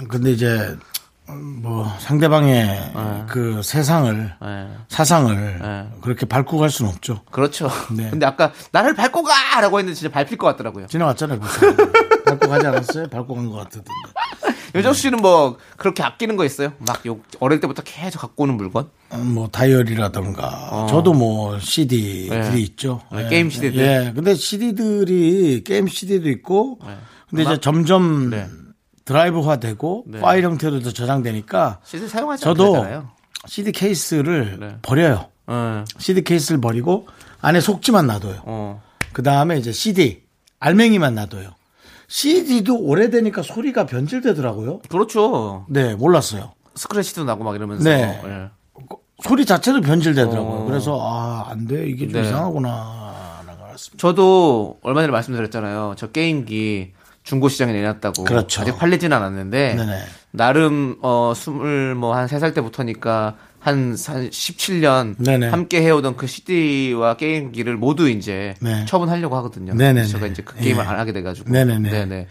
근데 0.08 0.30
이제 0.32 0.76
뭐 1.28 1.90
상대방의 1.98 2.92
그 3.28 3.60
세상을 3.64 4.34
네. 4.42 4.68
사상을 4.88 5.58
네. 5.60 5.88
그렇게 6.02 6.26
밟고 6.26 6.58
갈 6.58 6.70
수는 6.70 6.90
없죠. 6.92 7.22
그렇죠. 7.30 7.68
네. 7.90 8.10
근데 8.10 8.26
아까 8.26 8.52
나를 8.72 8.94
밟고 8.94 9.22
가라고 9.22 9.78
했는데 9.78 9.98
진짜 9.98 10.12
밟힐 10.12 10.36
것 10.38 10.46
같더라고요. 10.48 10.86
지나갔잖아요. 10.86 11.40
밟고 12.26 12.48
가지 12.48 12.66
않았어요? 12.66 13.08
밟고 13.08 13.34
간 13.34 13.48
것 13.50 13.56
같던데. 13.56 13.88
요정수 14.76 15.02
씨는 15.02 15.20
뭐 15.20 15.58
그렇게 15.76 16.02
아끼는 16.02 16.36
거 16.36 16.44
있어요? 16.44 16.72
막 16.78 17.04
요, 17.06 17.18
어릴 17.40 17.60
때부터 17.60 17.82
계속 17.82 18.20
갖고 18.20 18.44
오는 18.44 18.56
물건? 18.56 18.88
음, 19.12 19.34
뭐 19.34 19.48
다이어리라던가 19.48 20.86
저도 20.88 21.14
뭐 21.14 21.58
CD들이 21.58 22.30
어. 22.30 22.50
네. 22.50 22.60
있죠. 22.60 23.00
네, 23.12 23.28
게임 23.28 23.50
CD들. 23.50 23.78
예. 23.78 24.12
근데 24.14 24.34
CD들이 24.34 25.64
게임 25.64 25.86
CD도 25.88 26.28
있고 26.30 26.78
근데 27.28 27.42
이제 27.42 27.58
점점 27.58 28.30
네. 28.30 28.46
드라이브화 29.04 29.56
되고 29.56 30.04
네. 30.06 30.20
파일 30.20 30.44
형태로 30.44 30.80
도 30.80 30.92
저장되니까 30.92 31.80
CD 31.84 32.08
사용하지 32.08 32.42
저도 32.42 32.76
않잖아요. 32.76 33.10
CD 33.46 33.72
케이스를 33.72 34.58
네. 34.58 34.76
버려요. 34.82 35.28
어, 35.46 35.84
CD 35.98 36.22
케이스를 36.22 36.60
버리고 36.60 37.06
안에 37.40 37.60
속지만 37.60 38.06
놔둬요. 38.06 38.42
어. 38.44 38.82
그 39.12 39.22
다음에 39.22 39.56
이제 39.58 39.72
CD 39.72 40.22
알맹이만 40.58 41.14
놔둬요. 41.14 41.55
CD도 42.08 42.78
오래되니까 42.80 43.42
소리가 43.42 43.86
변질되더라고요. 43.86 44.80
그렇죠. 44.88 45.66
네, 45.68 45.94
몰랐어요. 45.94 46.52
스크래치도 46.74 47.24
나고 47.24 47.44
막 47.44 47.54
이러면서. 47.56 47.84
네. 47.84 48.20
예. 48.24 48.48
소리 49.22 49.46
자체도 49.46 49.80
변질되더라고요. 49.80 50.60
어. 50.60 50.64
그래서 50.66 50.98
아, 51.02 51.46
안 51.50 51.66
돼. 51.66 51.86
이게 51.86 52.06
좀 52.08 52.20
네. 52.20 52.28
이상하구나. 52.28 53.40
알았습니다. 53.66 53.96
저도 53.98 54.78
얼마 54.82 55.00
전에 55.00 55.10
말씀드렸잖아요. 55.10 55.94
저 55.96 56.08
게임기 56.08 56.92
중고 57.24 57.48
시장에 57.48 57.72
내놨다고. 57.72 58.24
그렇죠. 58.24 58.62
아직 58.62 58.76
팔리지는 58.78 59.16
않았는데 59.16 59.74
네네. 59.74 59.98
나름 60.32 60.96
어 61.02 61.32
스물 61.34 61.94
뭐 61.94 62.14
한 62.14 62.26
세 62.28 62.38
살 62.38 62.52
때부터니까 62.54 63.36
한 63.66 63.96
17년 63.96 65.16
네네. 65.18 65.48
함께 65.48 65.82
해오던 65.82 66.16
그 66.16 66.28
CD와 66.28 67.16
게임기를 67.16 67.76
모두 67.76 68.08
이제 68.08 68.54
네. 68.60 68.84
처분하려고 68.84 69.34
하거든요. 69.38 69.74
네네네. 69.74 70.02
그래서 70.02 70.12
제가 70.12 70.26
이제 70.28 70.42
그 70.42 70.54
게임을 70.54 70.84
예. 70.84 70.88
안 70.88 71.00
하게 71.00 71.12
돼가지고. 71.12 71.50
네네네. 71.50 71.90
네네. 71.90 72.28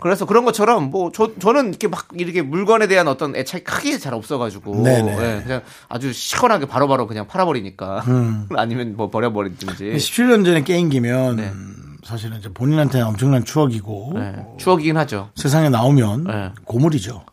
그래서 0.00 0.24
그런 0.24 0.46
것처럼 0.46 0.90
뭐 0.90 1.12
저, 1.12 1.30
저는 1.38 1.68
이렇게 1.68 1.88
막 1.88 2.08
이렇게 2.14 2.40
물건에 2.40 2.86
대한 2.86 3.06
어떤 3.06 3.36
애착이 3.36 3.64
크게 3.64 3.98
잘 3.98 4.14
없어가지고. 4.14 4.82
예, 4.86 5.42
그냥 5.44 5.60
아주 5.90 6.10
시원하게 6.14 6.64
바로바로 6.64 7.06
그냥 7.06 7.26
팔아버리니까 7.26 8.04
음. 8.08 8.48
아니면 8.56 8.94
뭐 8.96 9.10
버려버리든지 9.10 9.92
17년 9.92 10.42
전에 10.42 10.64
게임기면 10.64 11.36
네. 11.36 11.52
사실은 12.02 12.38
이제 12.38 12.48
본인한테는 12.48 13.06
엄청난 13.08 13.44
추억이고 13.44 14.14
예, 14.16 14.36
추억이긴 14.56 14.96
하죠. 14.96 15.28
세상에 15.34 15.68
나오면 15.68 16.24
네. 16.24 16.50
고물이죠. 16.64 17.26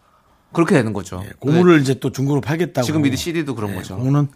그렇게 0.52 0.76
되는 0.76 0.94
거죠. 0.94 1.22
예, 1.26 1.32
고물을 1.40 1.80
이제 1.82 1.96
또 1.96 2.12
중고로 2.12 2.42
팔겠다고. 2.42 2.86
지금 2.86 3.02
미드 3.02 3.16
CD도 3.16 3.56
그런 3.56 3.72
예, 3.72 3.76
거죠. 3.76 3.98
그거는 3.98 4.28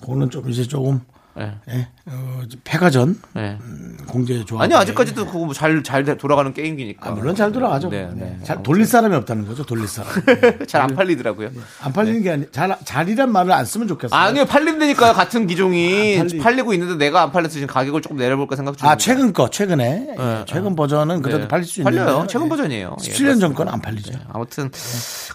그거는 0.00 0.30
좀 0.30 0.48
이제 0.50 0.64
조금 0.64 1.00
예. 1.38 1.52
예, 1.68 1.88
어, 2.06 2.40
폐가전 2.64 3.20
예. 3.36 3.58
공제 4.06 4.44
좋아. 4.44 4.62
아니 4.62 4.74
아직까지도 4.74 5.26
그거 5.26 5.52
잘잘 5.52 6.16
돌아가는 6.16 6.52
게임기니까. 6.54 7.10
아, 7.10 7.12
물론 7.12 7.34
잘 7.34 7.52
돌아가죠. 7.52 7.88
네, 7.90 8.08
네. 8.14 8.36
네. 8.38 8.38
잘 8.44 8.62
돌릴 8.62 8.86
사람이 8.86 9.14
없다는 9.16 9.46
거죠. 9.46 9.64
돌릴 9.64 9.86
사람. 9.86 10.10
잘 10.66 10.80
안 10.82 10.94
팔리더라고요. 10.94 11.50
안 11.82 11.92
팔리는 11.92 12.22
게 12.22 12.30
아니 12.30 12.46
잘 12.52 12.76
잘이란 12.84 13.30
말을 13.32 13.52
안 13.52 13.64
쓰면 13.64 13.88
좋겠어요. 13.88 14.18
아니요 14.18 14.44
팔린다니까요 14.46 15.12
같은 15.12 15.46
기종이 15.46 16.18
안 16.18 16.26
팔리- 16.28 16.38
팔리 16.42 16.62
고 16.62 16.72
있는데 16.72 16.94
내가 16.96 17.22
안 17.22 17.32
팔려서 17.32 17.52
지금 17.54 17.66
가격을 17.66 18.00
조금 18.02 18.16
내려볼까 18.16 18.56
생각 18.56 18.76
중입니다. 18.78 18.92
아 18.92 18.96
최근 18.96 19.32
거 19.32 19.50
최근에 19.50 20.14
네. 20.16 20.44
최근 20.46 20.74
버전은 20.76 21.22
그래도 21.22 21.40
네. 21.40 21.48
팔릴 21.48 21.64
수 21.66 21.80
있는 21.80 21.92
팔려요. 21.92 22.26
최근 22.28 22.48
버전이에요. 22.48 22.96
예, 23.04 23.10
17년 23.12 23.40
전건 23.40 23.68
안 23.68 23.80
팔리죠. 23.82 24.12
아무튼 24.32 24.70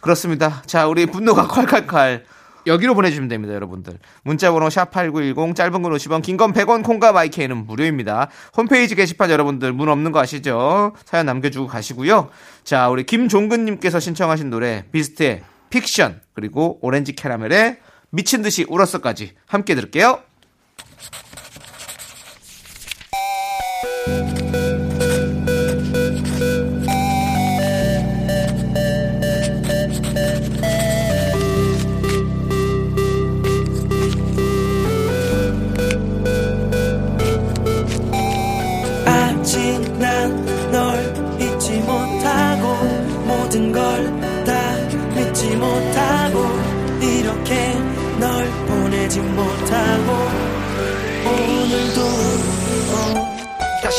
그렇습니다. 0.01 0.61
자, 0.65 0.87
우리 0.87 1.05
분노가 1.05 1.45
콸콸콸 1.49 2.21
여기로 2.67 2.95
보내주시면 2.95 3.29
됩니다, 3.29 3.53
여러분들. 3.53 3.97
문자번호 4.23 4.67
샵8910 4.67 5.55
짧은 5.55 5.81
건 5.81 5.91
50원, 5.93 6.21
긴 6.21 6.37
건 6.37 6.53
100원, 6.53 6.83
콩과 6.83 7.11
마이케이는 7.11 7.65
무료입니다. 7.65 8.29
홈페이지 8.55 8.95
게시판 8.95 9.29
여러분들 9.29 9.73
문 9.73 9.89
없는 9.89 10.11
거 10.11 10.19
아시죠? 10.19 10.93
사연 11.05 11.25
남겨주고 11.25 11.67
가시고요. 11.67 12.29
자, 12.63 12.89
우리 12.89 13.03
김종근님께서 13.05 13.99
신청하신 13.99 14.49
노래 14.49 14.85
비스트의 14.91 15.43
픽션 15.69 16.21
그리고 16.33 16.79
오렌지 16.81 17.13
캐러멜의 17.13 17.77
미친 18.09 18.41
듯이 18.41 18.65
울었어까지 18.67 19.33
함께 19.47 19.73
들을게요. 19.75 20.19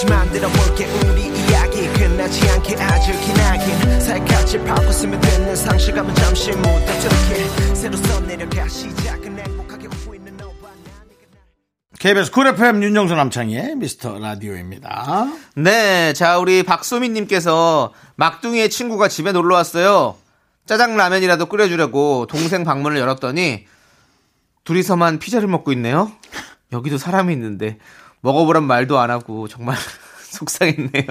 다시 0.02 0.06
만들어 0.06 0.48
볼게 0.48 0.86
우리 0.86 1.26
이야기 1.26 1.86
끝나지 1.92 2.48
않게 2.50 2.76
아주 2.76 3.12
기나긴 3.20 4.00
살갗이 4.00 4.58
바꿨으면 4.58 5.20
되는 5.20 5.54
상실감은 5.54 6.14
잠시 6.14 6.50
묻어두게 6.50 7.74
새로 7.74 7.96
써 7.96 8.20
내려가 8.20 8.66
시작은 8.66 9.38
행복하게 9.38 9.86
웃고 9.86 10.14
있는 10.14 10.36
너와 10.36 10.52
나 10.52 10.90
KBS 12.00 12.32
쿨 12.32 12.48
FM 12.48 12.82
윤정수 12.82 13.14
남창희의 13.14 13.76
미스터 13.76 14.18
라디오입니다. 14.18 15.26
네, 15.56 16.12
자 16.14 16.38
우리 16.38 16.64
박소민님께서 16.64 17.92
막둥이의 18.16 18.70
친구가 18.70 19.06
집에 19.08 19.30
놀러 19.30 19.54
왔어요. 19.54 20.16
짜장 20.66 20.96
라면이라도 20.96 21.46
끓여주려고 21.46 22.26
동생 22.26 22.64
방문을 22.64 22.98
열었더니 22.98 23.66
둘이서만 24.64 25.20
피자를 25.20 25.46
먹고 25.46 25.72
있네요. 25.72 26.10
여기도 26.72 26.98
사람이 26.98 27.32
있는데 27.34 27.78
먹어보란 28.22 28.64
말도 28.64 28.98
안 28.98 29.10
하고 29.10 29.48
정말 29.48 29.76
속상했네요. 30.30 31.06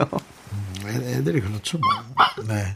애- 0.87 1.13
애들이 1.17 1.41
그렇죠. 1.41 1.77
뭐. 1.77 2.45
네. 2.47 2.75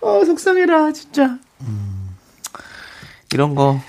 어 0.00 0.24
속상해라 0.24 0.92
진짜. 0.92 1.38
이런 3.32 3.54
거 3.54 3.80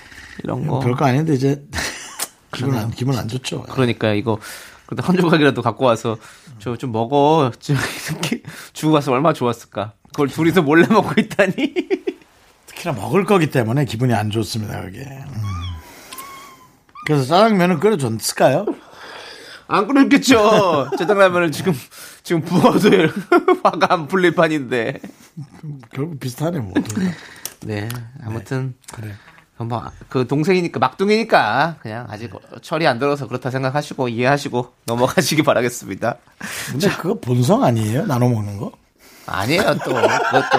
이런 0.44 0.66
거. 0.66 0.80
별거 0.80 1.04
아닌데 1.06 1.34
이제 1.34 1.64
기분 2.54 2.76
안 2.76 2.90
기분 2.90 3.16
안 3.18 3.26
좋죠. 3.28 3.62
그러니까 3.62 4.12
이거 4.12 4.38
그래도 4.86 5.02
한 5.06 5.16
조각이라도 5.16 5.62
갖고 5.62 5.84
와서 5.84 6.16
저 6.60 6.76
좀 6.76 6.92
먹어 6.92 7.50
좀 7.58 7.76
이렇게 8.10 8.42
주고 8.72 8.92
가서 8.92 9.12
얼마나 9.12 9.32
좋았을까. 9.32 9.94
그걸 10.10 10.28
둘이서 10.28 10.62
몰래 10.62 10.86
먹고 10.86 11.14
있다니. 11.20 11.54
특히나 12.66 12.94
먹을 12.94 13.24
거기 13.24 13.50
때문에 13.50 13.84
기분이 13.86 14.12
안 14.14 14.30
좋습니다. 14.30 14.80
그게. 14.82 15.00
음. 15.00 15.42
그래서 17.08 17.24
짜장면을 17.24 17.80
끓여줬을까요? 17.80 18.66
안 19.66 19.86
끓였겠죠. 19.86 20.90
짜장라면을 20.98 21.50
지금 21.50 21.72
지금 22.22 22.42
부어도 22.42 22.90
화가 23.64 23.94
안 23.94 24.06
풀릴 24.08 24.34
판인데. 24.34 25.00
결국 25.94 26.20
비슷하네 26.20 26.58
뭐. 26.58 26.74
네, 27.62 27.88
아무튼 28.22 28.74
그래. 28.92 29.14
뭐, 29.56 29.90
그 30.10 30.26
동생이니까 30.26 30.78
막둥이니까 30.78 31.76
그냥 31.80 32.06
아직 32.10 32.30
철이 32.60 32.86
안 32.86 32.98
들어서 32.98 33.26
그렇다 33.26 33.50
생각하시고 33.50 34.10
이해하시고 34.10 34.74
넘어가시기 34.84 35.42
바라겠습니다. 35.42 36.16
근데 36.70 36.90
그거 36.90 37.14
본성 37.14 37.64
아니에요? 37.64 38.04
나눠 38.04 38.28
먹는 38.28 38.58
거? 38.58 38.70
아니에요 39.24 39.62
또 39.84 39.94
그것도 39.94 40.58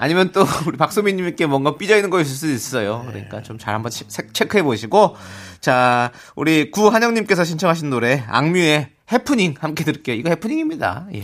아니면 0.00 0.32
또 0.32 0.44
우리 0.66 0.76
박소민님께 0.76 1.46
뭔가 1.46 1.76
삐져 1.76 1.96
있는 1.96 2.08
거였을 2.10 2.34
수도 2.34 2.50
있어요. 2.52 3.04
그러니까 3.06 3.42
좀 3.42 3.58
잘 3.58 3.74
한번 3.74 3.90
체- 3.90 4.06
체크해 4.32 4.62
보시고 4.62 5.14
자 5.60 6.10
우리 6.34 6.70
구한영님께서 6.70 7.44
신청하신 7.44 7.90
노래 7.90 8.24
악뮤의 8.26 8.88
해프닝 9.12 9.56
함께 9.60 9.84
들을게요. 9.84 10.16
이거 10.16 10.30
해프닝입니다. 10.30 11.06
예. 11.14 11.22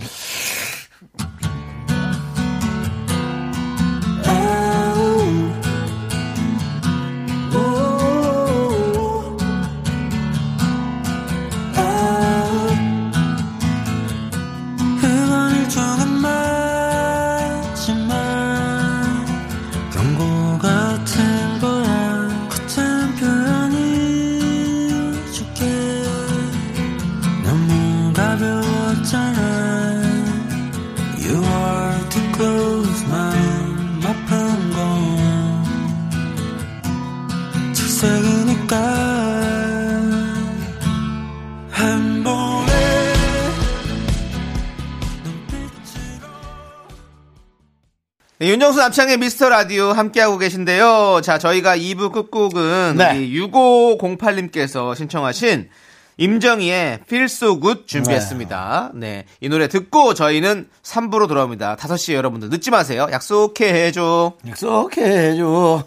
윤정수 48.56 48.78
남창의 48.78 49.18
미스터 49.18 49.50
라디오 49.50 49.92
함께하고 49.92 50.38
계신데요. 50.38 51.20
자, 51.22 51.36
저희가 51.36 51.76
2부 51.76 52.10
끝곡은 52.10 52.94
네. 52.96 53.10
우리 53.10 53.38
6508님께서 53.38 54.96
신청하신 54.96 55.68
임정희의 56.16 57.00
Feel 57.04 57.24
So 57.26 57.60
Good 57.60 57.82
준비했습니다. 57.84 58.92
네. 58.94 59.26
이 59.42 59.50
노래 59.50 59.68
듣고 59.68 60.14
저희는 60.14 60.70
3부로 60.82 61.28
돌아옵니다. 61.28 61.76
5시에 61.76 62.14
여러분들 62.14 62.48
늦지 62.48 62.70
마세요. 62.70 63.06
약속해 63.12 63.74
해줘. 63.74 64.32
약속해 64.48 65.36
줘. 65.36 65.84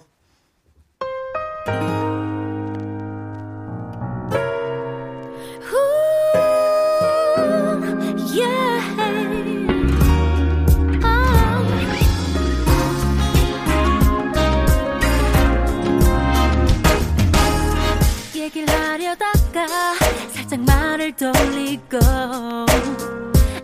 말을 21.09 21.15
돌리고 21.15 21.97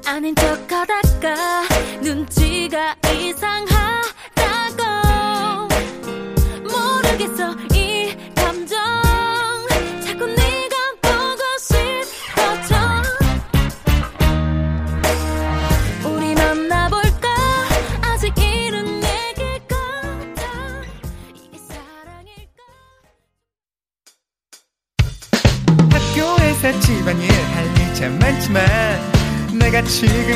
아닌 0.07 0.35
척하다가 0.35 1.63
눈치가 2.01 2.95
이상하 3.13 3.74
지금 29.95 30.34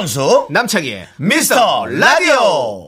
윤정수 0.00 0.46
남창희의 0.50 1.08
미스터 1.18 1.84
라디오. 1.86 2.79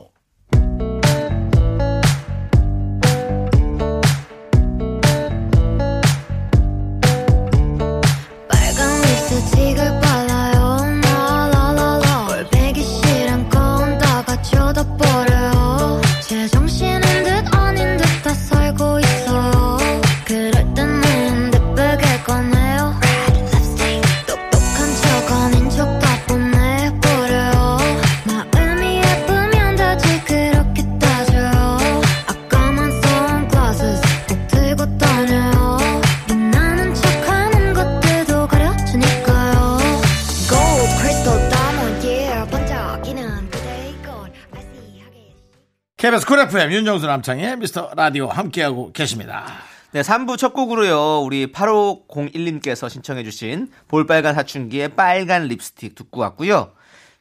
KBS 46.03 46.27
쿨 46.27 46.41
FM 46.41 46.73
윤정수 46.73 47.07
남창희의 47.07 47.59
미스터 47.59 47.93
라디오 47.95 48.27
함께하고 48.27 48.91
계십니다. 48.91 49.47
네, 49.93 50.01
3부 50.01 50.37
첫 50.37 50.53
곡으로요. 50.53 51.21
우리 51.21 51.53
8501님께서 51.53 52.91
신청해 52.91 53.23
주신 53.23 53.71
볼빨간 53.87 54.35
사춘기의 54.35 54.97
빨간 54.97 55.47
립스틱 55.47 55.95
듣고 55.95 56.21
왔고요. 56.23 56.73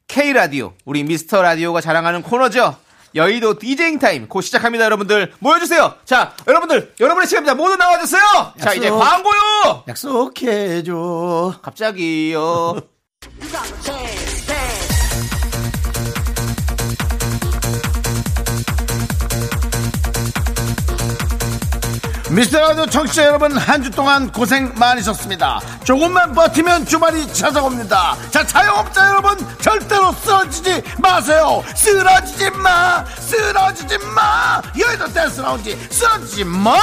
K라디오, 0.08 0.74
우리 0.84 1.04
미스터 1.04 1.44
라디오가 1.44 1.80
자랑하는 1.80 2.24
코너죠. 2.24 2.76
여의도 3.14 3.60
디제잉 3.60 4.00
타임 4.00 4.28
곧 4.28 4.42
시작합니다, 4.42 4.86
여러분들. 4.86 5.32
모여주세요. 5.38 5.98
자, 6.04 6.34
여러분들, 6.48 6.96
여러분의 7.00 7.28
시간입니다. 7.28 7.54
모두 7.54 7.76
나와주세요. 7.76 8.54
자, 8.62 8.74
이제 8.74 8.88
약속. 8.88 8.98
광고요! 8.98 9.84
약속해 9.90 10.82
줘. 10.82 11.54
갑자기요. 11.62 12.82
미스터 22.32 22.60
라디오 22.60 22.86
청취자 22.86 23.26
여러분 23.26 23.58
한 23.58 23.82
주 23.84 23.90
동안 23.92 24.32
고생 24.32 24.72
많으셨습니다. 24.76 25.60
조금만 25.84 26.34
버티면 26.34 26.86
주말이 26.86 27.28
찾아옵니다. 27.34 28.16
자 28.30 28.46
자영업자 28.46 29.10
여러분 29.10 29.38
절대로 29.60 30.12
쓰러지지 30.14 30.82
마세요. 31.00 31.64
쓰러지지 31.76 32.52
마. 32.52 33.04
쓰러지지 33.20 33.98
마. 34.16 34.62
여의도 34.80 35.08
댄스 35.12 35.42
라운지 35.42 35.76
쓰러지지 35.90 36.44
마. 36.46 36.76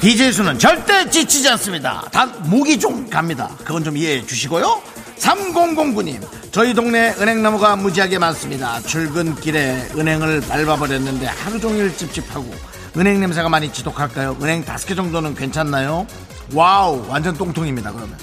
DJ 0.00 0.32
수는 0.32 0.58
절대 0.58 1.08
지치지 1.10 1.48
않습니다. 1.50 2.02
단 2.10 2.32
목이 2.44 2.78
좀 2.78 3.08
갑니다. 3.10 3.50
그건 3.64 3.84
좀 3.84 3.96
이해해 3.96 4.24
주시고요. 4.24 4.80
3009님 5.20 6.20
저희 6.50 6.74
동네 6.74 7.14
은행나무가 7.20 7.76
무지하게 7.76 8.18
많습니다. 8.18 8.80
출근길에 8.80 9.90
은행을 9.96 10.40
밟아버렸는데 10.40 11.26
하루 11.26 11.60
종일 11.60 11.96
찝찝하고 11.96 12.50
은행 12.96 13.20
냄새가 13.20 13.48
많이 13.48 13.72
지독할까요? 13.72 14.36
은행 14.42 14.64
다섯 14.64 14.86
개 14.86 14.94
정도는 14.94 15.34
괜찮나요? 15.34 16.06
와우 16.54 17.04
완전 17.08 17.36
똥통입니다 17.36 17.92
그러면. 17.92 18.16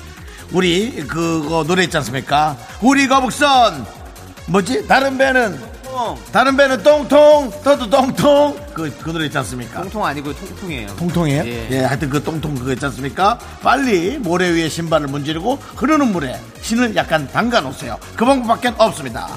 우리 0.52 1.06
그거 1.08 1.64
노래 1.66 1.84
있지 1.84 1.96
않습니까? 1.98 2.58
우리 2.82 3.08
거북선! 3.08 3.86
뭐지? 4.48 4.88
다른 4.88 5.18
배는 5.18 5.60
다른 6.32 6.56
배는 6.56 6.84
똥통 6.84 7.52
더도 7.64 7.90
똥통 7.90 8.68
그, 8.74 8.96
그 9.02 9.12
노래 9.12 9.26
있지 9.26 9.38
않습니까 9.38 9.82
통통 9.82 10.06
아니고 10.06 10.34
통통이에요. 10.36 10.88
통통이에요? 10.96 11.44
예. 11.46 11.68
예. 11.72 11.84
하여튼 11.84 12.10
그 12.10 12.24
똥통 12.24 12.56
그거 12.56 12.74
있지 12.74 12.86
않습니까? 12.86 13.40
빨리 13.62 14.18
모래 14.18 14.50
위에 14.50 14.70
신발을 14.70 15.08
문지르고 15.08 15.58
흐르는 15.76 16.12
물에 16.12 16.40
신을 16.62 16.96
약간 16.96 17.28
담가 17.32 17.62
놓으세요. 17.62 17.98
그 18.16 18.26
방법밖에 18.26 18.74
없습니다. 18.78 19.28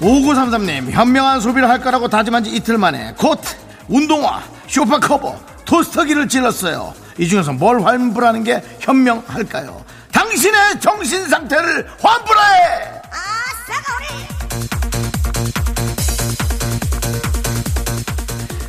오구삼삼님 0.00 0.90
현명한 0.90 1.40
소비를 1.40 1.68
할 1.68 1.80
거라고 1.80 2.08
다짐한 2.08 2.44
지 2.44 2.50
이틀 2.50 2.76
만에 2.76 3.14
코트, 3.16 3.54
운동화, 3.88 4.42
쇼파 4.66 5.00
커버, 5.00 5.38
토스터기를 5.64 6.28
질렀어요. 6.28 6.92
이 7.18 7.28
중에서 7.28 7.52
뭘 7.52 7.82
환불하는 7.82 8.44
게 8.44 8.62
현명할까요? 8.80 9.83
당신의 10.14 10.80
정신 10.80 11.28
상태를 11.28 11.86
환불해! 12.00 12.40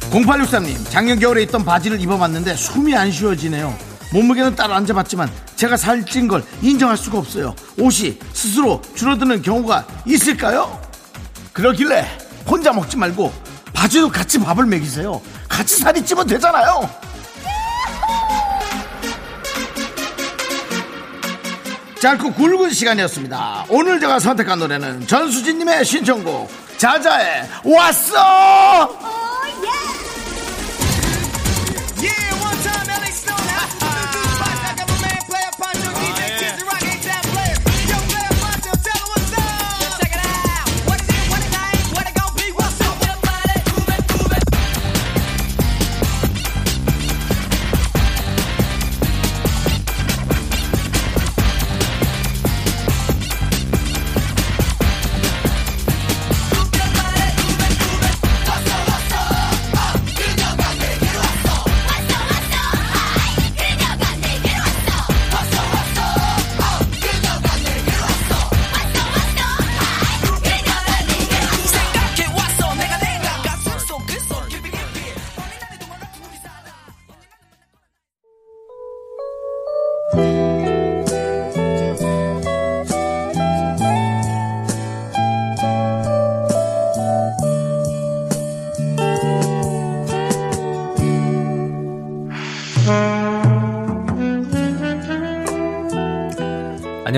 0863님, 0.09 0.89
작년 0.89 1.19
겨울에 1.19 1.43
입던 1.43 1.65
바지를 1.65 1.99
입어봤는데 1.99 2.55
숨이 2.55 2.95
안 2.95 3.11
쉬어지네요. 3.11 3.77
몸무게는 4.13 4.55
따로 4.55 4.73
안 4.73 4.85
재봤지만 4.85 5.29
제가 5.55 5.75
살찐 5.75 6.27
걸 6.29 6.43
인정할 6.61 6.95
수가 6.95 7.17
없어요. 7.17 7.53
옷이 7.77 8.17
스스로 8.31 8.81
줄어드는 8.95 9.41
경우가 9.41 9.85
있을까요? 10.05 10.81
그러길래 11.51 12.17
혼자 12.47 12.71
먹지 12.71 12.95
말고 12.97 13.33
바지도 13.73 14.09
같이 14.09 14.39
밥을 14.39 14.65
먹이세요. 14.65 15.21
같이 15.49 15.75
살이 15.75 16.03
찌면 16.03 16.27
되잖아요. 16.27 16.89
짧고 22.05 22.33
굵은 22.33 22.69
시간이었습니다. 22.69 23.65
오늘 23.67 23.99
제가 23.99 24.19
선택한 24.19 24.59
노래는 24.59 25.07
전수진님의 25.07 25.83
신청곡 25.83 26.51
자자의 26.77 27.49
왔어! 27.63 29.14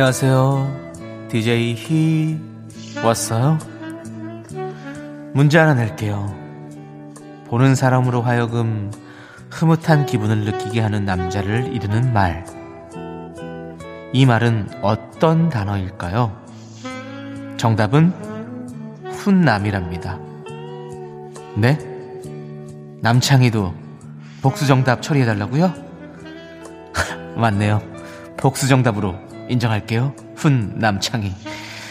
안녕하세요. 0.08 1.28
DJ 1.28 1.76
히 1.76 2.39
왔어요? 3.04 3.58
문제 5.34 5.60
하나 5.60 5.74
낼게요. 5.74 6.34
보는 7.50 7.76
사람으로 7.76 8.22
하여금 8.22 8.89
흐뭇한 9.52 10.06
기분을 10.06 10.46
느끼게 10.46 10.80
하는 10.80 11.04
남자를 11.04 11.74
이르는 11.74 12.13
말. 12.13 12.46
이 14.13 14.26
말은 14.26 14.70
어떤 14.82 15.50
단어일까요? 15.50 16.41
정답은 17.58 18.13
훈남이랍니다. 19.12 20.20
네? 21.58 21.78
남창희도 23.02 23.74
복수 24.41 24.67
정답 24.67 25.02
처리해달라고요? 25.02 25.74
맞네요. 27.36 27.82
복수 28.38 28.70
정답으로 28.70 29.27
인정할게요. 29.49 30.13
훈 30.36 30.73
남창희. 30.75 31.33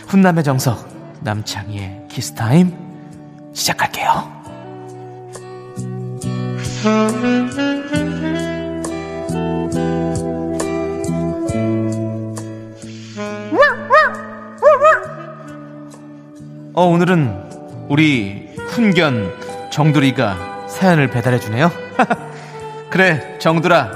훈남의 0.08 0.44
정석 0.44 0.88
남창희의 1.22 2.06
키스타임 2.08 2.72
시작할게요. 3.52 4.36
어 16.78 16.84
오늘은 16.84 17.86
우리 17.88 18.50
훈견 18.68 19.32
정두리가 19.72 20.66
사연을 20.68 21.08
배달해 21.08 21.40
주네요. 21.40 21.72
그래 22.90 23.38
정두라 23.38 23.90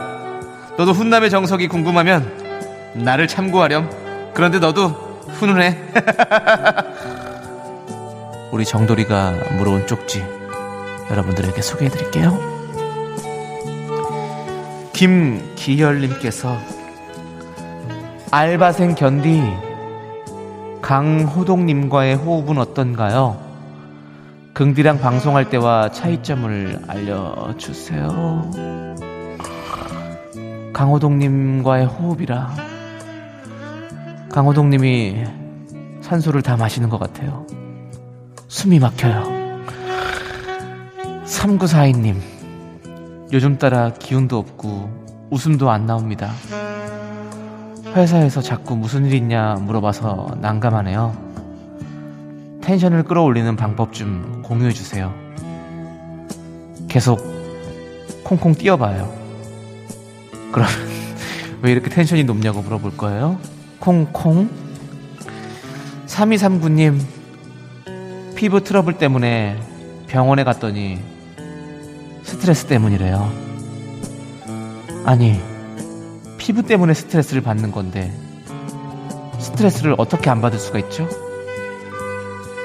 너도 0.79 0.93
훈남의 0.93 1.29
정석이 1.29 1.69
궁금하면 1.69 2.40
나를 2.95 3.29
참고하렴. 3.29 3.89
그런데 4.35 4.59
너도 4.59 4.89
훈훈해. 5.29 5.79
우리 8.53 8.65
정돌이가 8.65 9.33
물어온 9.59 9.87
쪽지 9.87 10.25
여러분들에게 11.11 11.63
소개해 11.63 11.91
드릴게요. 11.91 12.37
김기열님께서 14.93 16.57
알바생 18.31 18.97
견디 18.97 19.43
강호동님과의 20.83 22.17
호흡은 22.17 22.59
어떤가요? 22.59 23.41
긍디랑 24.53 25.01
방송할 25.01 25.49
때와 25.49 25.91
차이점을 25.91 26.83
알려주세요. 26.87 28.51
강호동님과의 30.73 31.87
호흡이라 31.87 32.70
강호동님이 34.31 35.25
산소를 36.03 36.43
다 36.43 36.57
마시는 36.57 36.89
것 36.89 36.99
같아요. 36.99 37.47
숨이 38.49 38.79
막혀요. 38.79 39.41
3942님, 41.25 42.17
요즘 43.33 43.59
따라 43.59 43.93
기운도 43.93 44.39
없고 44.39 45.29
웃음도 45.31 45.71
안 45.71 45.87
나옵니다. 45.87 46.31
회사에서 47.95 48.41
자꾸 48.41 48.77
무슨 48.77 49.05
일 49.07 49.15
있냐 49.15 49.55
물어봐서 49.55 50.37
난감하네요. 50.41 51.31
텐션을 52.63 53.03
끌어올리는 53.05 53.57
방법 53.57 53.93
좀 53.93 54.43
공유해주세요. 54.45 55.13
계속 56.89 57.21
콩콩 58.23 58.53
뛰어봐요. 58.55 59.13
그러면 60.53 60.73
왜 61.63 61.73
이렇게 61.73 61.91
텐션이 61.91 62.23
높냐고 62.25 62.63
물어볼 62.63 62.97
거예요? 62.97 63.39
콩콩 63.81 64.51
3239님 66.07 67.01
피부 68.37 68.63
트러블 68.63 68.99
때문에 68.99 69.59
병원에 70.07 70.45
갔더니 70.45 70.99
스트레스 72.23 72.67
때문이래요. 72.67 73.33
아니 75.05 75.41
피부 76.37 76.63
때문에 76.63 76.93
스트레스를 76.93 77.43
받는 77.43 77.73
건데 77.73 78.13
스트레스를 79.39 79.95
어떻게 79.97 80.29
안 80.29 80.41
받을 80.41 80.59
수가 80.59 80.79
있죠? 80.81 81.09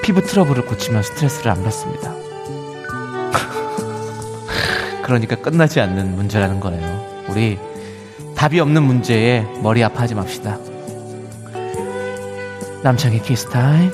피부 0.02 0.22
트러블을 0.22 0.66
고치면 0.66 1.02
스트레스를 1.02 1.50
안 1.50 1.64
받습니다. 1.64 2.14
그러니까 5.02 5.36
끝나지 5.36 5.80
않는 5.80 6.14
문제라는 6.14 6.60
거예요. 6.60 7.24
우리 7.30 7.58
답이 8.34 8.60
없는 8.60 8.82
문제에 8.82 9.46
머리 9.62 9.82
아파하지 9.82 10.14
맙시다. 10.14 10.58
남창희의 12.82 13.22
키스타임 13.22 13.90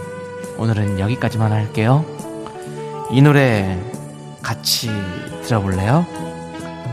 오늘은 0.59 0.99
여기까지만 0.99 1.53
할게요. 1.53 2.05
이 3.11 3.23
노래 3.23 3.79
같이 4.43 4.91
들어볼래요? 5.45 6.07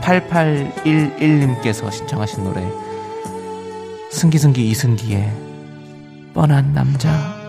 8811님께서 0.02 1.90
신청하신 1.90 2.44
노래 2.44 2.66
승기승기 4.10 4.68
이승기의 4.70 5.32
뻔한 6.32 6.72
남자 6.72 7.39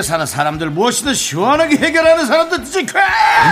의리에 0.00 0.02
사는 0.02 0.26
사람들 0.26 0.70
무엇이든 0.70 1.14
시원하게 1.14 1.76
해결하는 1.76 2.26
사람들 2.26 2.64
DJ 2.64 2.86
쾌! 2.86 2.98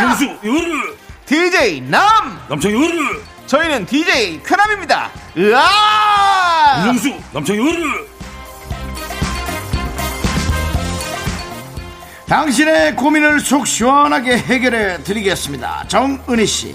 윤정수 0.03 0.39
요르 0.45 0.97
DJ 1.27 1.83
남 1.83 2.41
남창희 2.49 2.75
요르 2.75 3.23
저희는 3.47 3.87
DJ 3.87 4.43
쾌남입니다. 4.43 5.11
으아! 5.37 6.87
윤정수 6.87 7.21
남창희 7.33 7.59
요르 7.61 8.09
당신의 12.27 12.97
고민을 12.97 13.41
속 13.41 13.67
시원하게 13.67 14.37
해결해 14.39 15.03
드리겠습니다. 15.03 15.85
정은희 15.89 16.47
씨. 16.47 16.75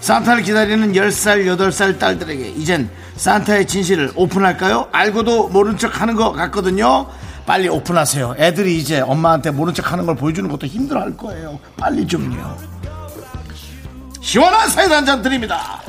산타를 0.00 0.42
기다리는 0.42 0.92
10살, 0.92 1.46
8살 1.46 1.98
딸들에게 1.98 2.48
이젠 2.56 2.90
산타의 3.16 3.66
진실을 3.66 4.12
오픈할까요? 4.14 4.88
알고도 4.92 5.48
모른 5.48 5.76
척 5.78 6.00
하는 6.00 6.14
것 6.14 6.32
같거든요. 6.32 7.06
빨리 7.46 7.68
오픈하세요. 7.68 8.36
애들이 8.38 8.78
이제 8.78 9.00
엄마한테 9.00 9.50
모른 9.50 9.74
척 9.74 9.92
하는 9.92 10.06
걸 10.06 10.16
보여주는 10.16 10.48
것도 10.48 10.66
힘들어 10.66 11.00
할 11.02 11.16
거예요. 11.16 11.58
빨리 11.76 12.06
좀요. 12.06 12.56
시원한 14.20 14.68
사이다 14.70 14.96
한 14.96 15.04
잔 15.04 15.20
드립니다. 15.22 15.80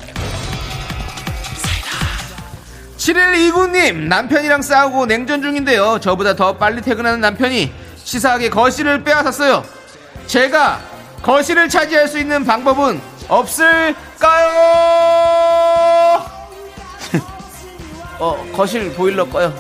7129님 2.98 3.96
남편이랑 4.08 4.62
싸우고 4.62 5.06
냉전 5.06 5.41
중인데요. 5.41 6.00
저보다 6.02 6.36
더 6.36 6.58
빨리 6.58 6.82
퇴근하는 6.82 7.22
남편이 7.22 7.72
치사하게 8.04 8.50
거실을 8.50 9.04
빼앗았어요. 9.04 9.63
제가 10.28 10.80
거실을 11.22 11.70
차지할 11.70 12.08
수 12.08 12.20
있는 12.20 12.44
방법은 12.44 13.00
없을까요? 13.28 13.96
어 18.20 18.46
거실 18.56 18.91
보일러 18.94 19.26
꺼요. 19.30 19.54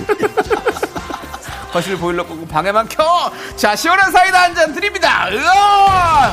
거실 1.72 1.96
보일러 1.98 2.26
끄고 2.26 2.46
방에만 2.46 2.88
켜. 2.88 3.30
자 3.56 3.76
시원한 3.76 4.10
사이다 4.12 4.42
한 4.42 4.54
잔 4.54 4.72
드립니다. 4.74 5.28
으아! 5.30 6.32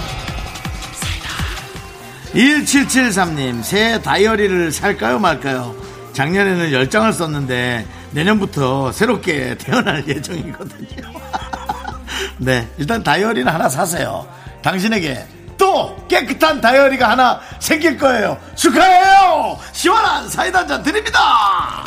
1773님, 2.33 3.61
새 3.63 4.01
다이어리를 4.01 4.71
살까요, 4.71 5.19
말까요? 5.19 5.75
작년에는 6.13 6.71
10장을 6.71 7.11
썼는데, 7.13 7.85
내년부터 8.11 8.91
새롭게 8.91 9.55
태어날 9.59 10.03
예정이거든요. 10.09 11.11
네, 12.37 12.67
일단 12.77 13.03
다이어리는 13.03 13.51
하나 13.51 13.69
사세요. 13.69 14.27
당신에게 14.63 15.27
또 15.57 15.95
깨끗한 16.07 16.59
다이어리가 16.61 17.09
하나 17.09 17.39
생길 17.59 17.97
거예요. 17.97 18.39
축하해요! 18.55 19.59
시원한 19.71 20.27
사이다 20.27 20.59
한 20.59 20.67
잔 20.67 20.81
드립니다! 20.81 21.83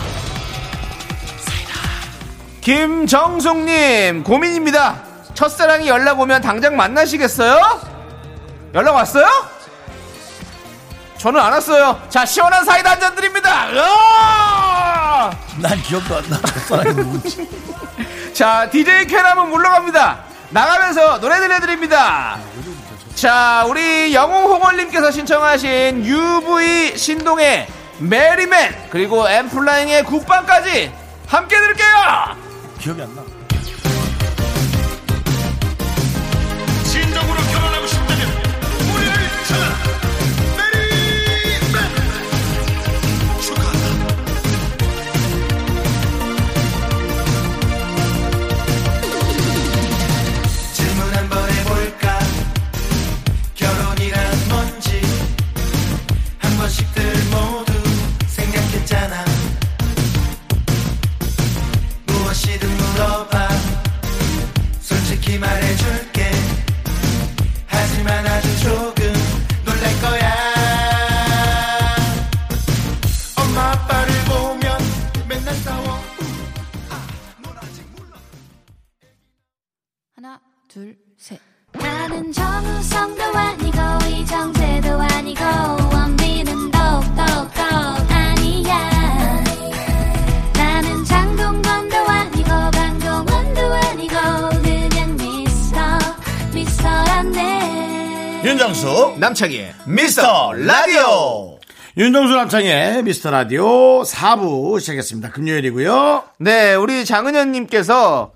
김정숙님 2.66 4.24
고민입니다. 4.24 4.96
첫사랑이 5.35 5.87
연락 5.87 6.18
오면 6.18 6.42
당장 6.42 6.74
만나시겠어요? 6.74 7.81
연락 8.74 8.96
왔어요? 8.96 9.24
저는 11.16 11.40
안 11.40 11.52
왔어요. 11.52 12.02
자 12.09 12.26
시원한 12.26 12.64
사이다 12.64 12.90
한 12.90 12.98
잔 13.00 13.14
드립니다. 13.14 13.68
으아! 13.72 15.31
난 15.59 15.81
기억도 15.83 16.16
안 16.16 16.29
나. 16.29 16.40
첫사랑이 16.42 16.92
누구지? 16.92 17.48
자 18.35 18.68
DJ 18.68 19.07
쾌남은 19.07 19.48
물러갑니다. 19.48 20.24
나가면서 20.50 21.20
노래 21.20 21.38
들려드립니다. 21.38 22.38
자 23.14 23.64
우리 23.68 24.12
영웅홍월님께서 24.12 25.12
신청하신 25.12 26.05
UV 26.05 26.98
신동의 26.98 27.68
메리맨 28.00 28.88
그리고 28.90 29.29
엠플라잉의 29.29 30.02
국방까지 30.02 30.92
함께 31.29 31.57
들을게요. 31.61 32.46
기억이 32.87 33.03
안 33.03 33.12
나. 33.16 33.36
윤정수, 98.67 99.14
남창희의 99.21 99.75
미스터 99.87 100.52
라디오! 100.52 101.56
윤정수 101.96 102.35
남창의 102.35 103.04
미스터 103.04 103.31
라디오 103.31 104.02
4부 104.02 104.81
시작했습니다. 104.81 105.31
금요일이고요. 105.31 106.25
네, 106.40 106.75
우리 106.75 107.04
장은현님께서 107.04 108.33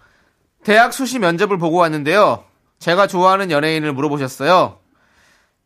대학 0.63 0.93
수시 0.93 1.19
면접을 1.19 1.59
보고 1.59 1.79
왔는데요. 1.79 2.45
제가 2.79 3.09
좋아하는 3.09 3.51
연예인을 3.51 3.93
물어보셨어요. 3.93 4.79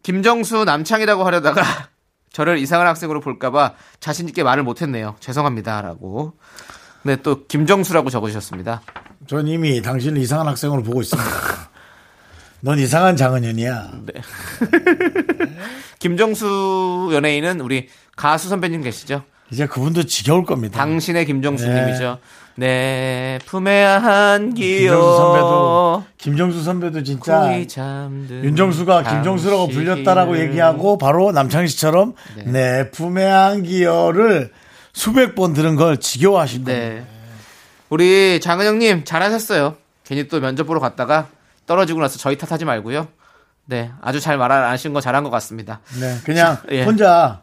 김정수 0.03 0.65
남창이라고 0.65 1.27
하려다가 1.27 1.63
저를 2.33 2.57
이상한 2.57 2.87
학생으로 2.87 3.21
볼까봐 3.21 3.75
자신있게 4.01 4.45
말을 4.45 4.63
못했네요. 4.63 5.17
죄송합니다. 5.21 5.83
라고. 5.83 6.33
네, 7.03 7.17
또 7.17 7.47
김정수라고 7.47 8.09
적으셨습니다. 8.09 8.81
전 9.27 9.47
이미 9.47 9.83
당신을 9.83 10.23
이상한 10.23 10.49
학생으로 10.49 10.83
보고 10.83 11.03
있습니다. 11.03 11.29
넌 12.65 12.79
이상한 12.79 13.15
장은현이야. 13.15 13.91
김정수 16.01 17.11
연예인은 17.13 17.61
우리 17.61 17.89
가수 18.17 18.49
선배님 18.49 18.81
계시죠? 18.81 19.23
이제 19.51 19.67
그분도 19.67 20.05
지겨울 20.05 20.47
겁니다. 20.47 20.79
당신의 20.79 21.27
김정수님이죠. 21.27 22.19
내 22.55 23.39
품에 23.45 23.85
한기요. 23.85 24.97
김정수 24.97 25.17
선배도 25.19 26.05
김정수 26.17 26.63
선배도 26.63 27.03
진짜 27.03 27.53
윤정수가 28.31 29.03
김정수라고 29.03 29.69
불렸다라고 29.69 30.39
얘기하고 30.39 30.97
바로 30.97 31.33
남창희 31.33 31.69
씨처럼 31.69 32.15
내 32.47 32.91
품에 32.91 33.27
한기여를 33.27 34.51
수백 34.95 35.35
번 35.35 35.53
들은 35.53 35.77
걸 35.77 35.99
지겨워하신 35.99 36.65
거예요. 36.65 36.95
네. 36.95 37.05
우리 37.91 38.41
장은영님 38.41 39.05
잘하셨어요. 39.05 39.77
괜히 40.07 40.29
또 40.29 40.41
면접 40.41 40.65
보러 40.65 40.81
갔다가 40.81 41.29
떨어지고 41.67 42.01
나서 42.01 42.19
저희 42.19 42.37
탓하지 42.39 42.65
말고요. 42.65 43.09
네, 43.67 43.91
아주 44.03 44.21
잘 44.21 44.37
말 44.39 44.53
안 44.53 44.65
하신 44.65 44.93
거 44.93 45.01
잘한 45.01 45.25
것 45.25 45.31
같습니다. 45.31 45.81
네, 46.01 46.19
그냥 46.25 46.59
예. 46.71 46.85
혼자 46.85 47.43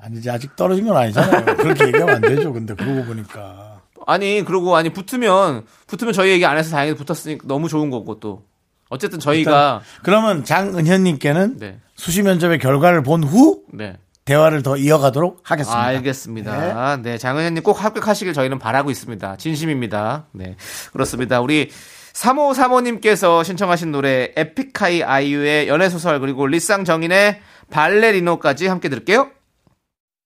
아니지 0.00 0.30
아직 0.30 0.54
떨어진 0.56 0.86
건 0.86 0.96
아니잖아요. 0.96 1.56
그렇게 1.56 1.86
얘기하면 1.86 2.16
안 2.16 2.20
되죠. 2.20 2.52
근데 2.52 2.74
그러고 2.74 3.04
보니까 3.04 3.80
아니 4.06 4.42
그리고 4.44 4.76
아니 4.76 4.90
붙으면 4.92 5.64
붙으면 5.86 6.12
저희 6.12 6.30
얘기 6.30 6.44
안 6.46 6.56
해서 6.58 6.70
다행히 6.70 6.94
붙었으니까 6.94 7.46
너무 7.46 7.68
좋은 7.68 7.90
거고 7.90 8.20
또 8.20 8.44
어쨌든 8.90 9.18
저희가 9.18 9.82
그러면 10.02 10.44
장은현님께는 10.44 11.58
네, 11.58 11.78
수시 11.94 12.22
면접의 12.22 12.58
결과를 12.58 13.02
본후 13.02 13.62
네. 13.72 13.96
대화를 14.24 14.62
더 14.62 14.76
이어가도록 14.76 15.40
하겠습니다. 15.42 15.80
알겠습니다. 15.82 16.98
네, 17.02 17.16
장은현님 17.18 17.62
꼭 17.62 17.82
합격하시길 17.82 18.34
저희는 18.34 18.58
바라고 18.58 18.90
있습니다. 18.90 19.36
진심입니다. 19.36 20.26
네, 20.32 20.56
그렇습니다. 20.92 21.40
우리 21.40 21.70
3호 22.18 22.52
사모님께서 22.52 23.44
신청하신 23.44 23.92
노래 23.92 24.32
에픽하이 24.34 25.04
아이유의 25.04 25.68
연애소설 25.68 26.18
그리고 26.18 26.48
리쌍 26.48 26.84
정인의 26.84 27.40
발레리노까지 27.70 28.66
함께 28.66 28.88
들을게요. 28.88 29.30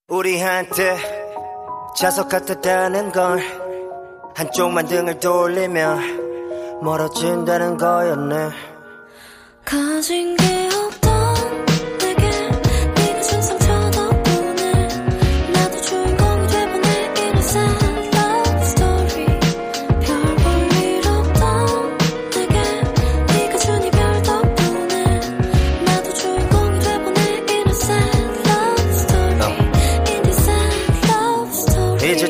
우리한테 0.09 0.97
자석 1.95 2.30
같았다는 2.30 3.12
걸 3.12 3.43
한쪽만 4.34 4.86
등을 4.86 5.20
돌리면 5.20 6.80
멀어진다는 6.82 7.76
거였네 7.76 8.49
가진 9.66 10.36
게 10.36 10.62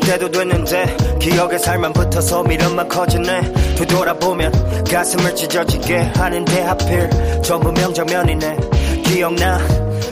때도 0.07 0.31
됐는데 0.31 0.97
기억에 1.21 1.59
살만 1.59 1.93
붙어서 1.93 2.43
미련만 2.45 2.89
커지네 2.89 3.53
되돌아보면 3.77 4.85
가슴을 4.85 5.35
찢어지게 5.35 5.97
하는데 6.17 6.61
하필 6.63 7.11
전부 7.43 7.73
명장면이네 7.73 8.57
기억나 9.05 9.59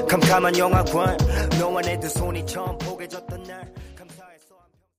캄캄한 0.09 0.57
영화관 0.59 1.17
너와 1.59 1.81
내두 1.83 2.09
손이 2.09 2.47
처음 2.47 2.77
포개졌던 2.79 3.43
날 3.45 3.73
감사했어 3.97 4.55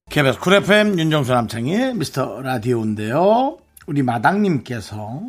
KBS 0.10 0.40
쿨 0.40 0.54
FM 0.56 1.00
윤정수 1.00 1.34
남창희의 1.34 1.96
미스터 1.96 2.42
라디오인데요. 2.42 3.58
우리 3.88 4.04
마당님께서 4.04 5.22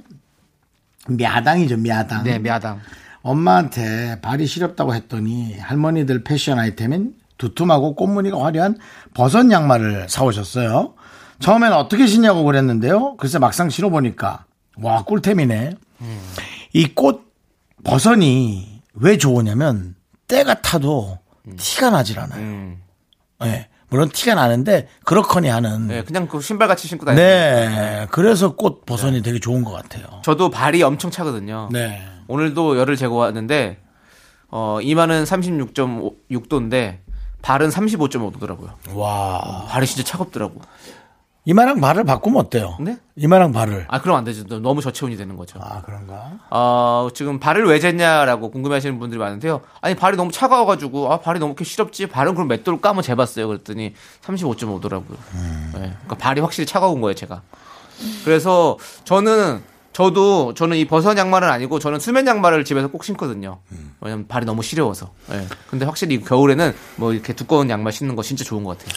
미아당이죠 1.08 1.78
미아당. 1.78 2.24
네, 2.24 2.38
미아당. 2.38 2.80
엄마한테 3.22 4.20
발이 4.20 4.46
시렵다고 4.46 4.94
했더니 4.94 5.56
할머니들 5.58 6.24
패션 6.24 6.58
아이템인 6.58 7.14
두툼하고 7.42 7.96
꽃무늬가 7.96 8.42
화려한 8.42 8.78
버섯 9.14 9.50
양말을 9.50 10.08
사오셨어요. 10.08 10.94
처음엔 11.40 11.72
어떻게 11.72 12.06
신냐고 12.06 12.44
그랬는데요. 12.44 13.16
글쎄 13.16 13.38
막상 13.40 13.68
신어보니까 13.68 14.44
와 14.80 15.02
꿀템이네. 15.02 15.74
이꽃 16.72 17.22
버섯이 17.82 18.82
왜 18.94 19.18
좋으냐면 19.18 19.96
때가 20.28 20.62
타도 20.62 21.18
티가 21.56 21.90
나질 21.90 22.20
않아요. 22.20 22.76
네, 23.40 23.68
물론 23.88 24.08
티가 24.08 24.36
나는데 24.36 24.88
그렇거니 25.04 25.48
하는. 25.48 25.88
네, 25.88 26.04
그냥 26.04 26.28
그 26.28 26.40
신발 26.40 26.68
같이 26.68 26.86
신고 26.86 27.04
다니는. 27.04 27.24
네, 27.24 28.06
그래서 28.12 28.54
꽃 28.54 28.86
버섯이 28.86 29.20
되게 29.22 29.40
좋은 29.40 29.64
것 29.64 29.72
같아요. 29.72 30.04
저도 30.22 30.48
발이 30.48 30.80
엄청 30.84 31.10
차거든요. 31.10 31.70
네. 31.72 32.00
오늘도 32.28 32.78
열을 32.78 32.94
재고 32.96 33.16
왔는데 33.16 33.78
어, 34.48 34.78
이마는 34.80 35.24
36.6도인데 35.24 36.98
발은 37.42 37.68
35.5도더라고요. 37.70 38.70
와. 38.94 39.66
발이 39.68 39.86
진짜 39.86 40.04
차갑더라고. 40.04 40.60
이마랑 41.44 41.80
발을 41.80 42.04
바꾸면 42.04 42.38
어때요? 42.38 42.76
네? 42.78 42.98
이마랑 43.16 43.50
발을. 43.50 43.86
아, 43.88 44.00
그럼 44.00 44.16
안 44.16 44.22
되죠. 44.22 44.46
너무 44.60 44.80
저체온이 44.80 45.16
되는 45.16 45.36
거죠. 45.36 45.58
아, 45.60 45.82
그런가? 45.82 46.38
어, 46.50 47.08
지금 47.14 47.40
발을 47.40 47.66
왜 47.66 47.80
쟀냐라고 47.80 48.52
궁금해 48.52 48.76
하시는 48.76 48.96
분들이 49.00 49.18
많은데요. 49.18 49.60
아니, 49.80 49.96
발이 49.96 50.16
너무 50.16 50.30
차가워가지고, 50.30 51.12
아, 51.12 51.18
발이 51.18 51.40
너무 51.40 51.50
이렇게 51.50 51.64
시렵지? 51.64 52.06
발은 52.06 52.34
그럼 52.34 52.46
몇 52.46 52.62
도를 52.62 52.80
까면 52.80 53.02
재봤어요. 53.02 53.48
그랬더니 53.48 53.92
35.5도라고요. 54.22 55.16
네, 55.74 55.78
그러니까 55.80 56.14
발이 56.16 56.40
확실히 56.40 56.64
차가운 56.64 57.00
거예요, 57.00 57.14
제가. 57.14 57.42
그래서 58.24 58.78
저는, 59.02 59.64
저도, 59.92 60.54
저는 60.54 60.76
이 60.78 60.86
버섯 60.86 61.16
양말은 61.16 61.48
아니고, 61.48 61.78
저는 61.78 61.98
수면 62.00 62.26
양말을 62.26 62.64
집에서 62.64 62.88
꼭 62.88 63.04
신거든요. 63.04 63.60
왜냐면 64.00 64.26
발이 64.26 64.46
너무 64.46 64.62
시려워서. 64.62 65.12
예. 65.32 65.46
근데 65.70 65.84
확실히 65.84 66.20
겨울에는 66.20 66.72
뭐 66.96 67.12
이렇게 67.12 67.32
두꺼운 67.34 67.68
양말 67.70 67.92
신는 67.92 68.16
거 68.16 68.22
진짜 68.22 68.42
좋은 68.44 68.64
것 68.64 68.78
같아요. 68.78 68.94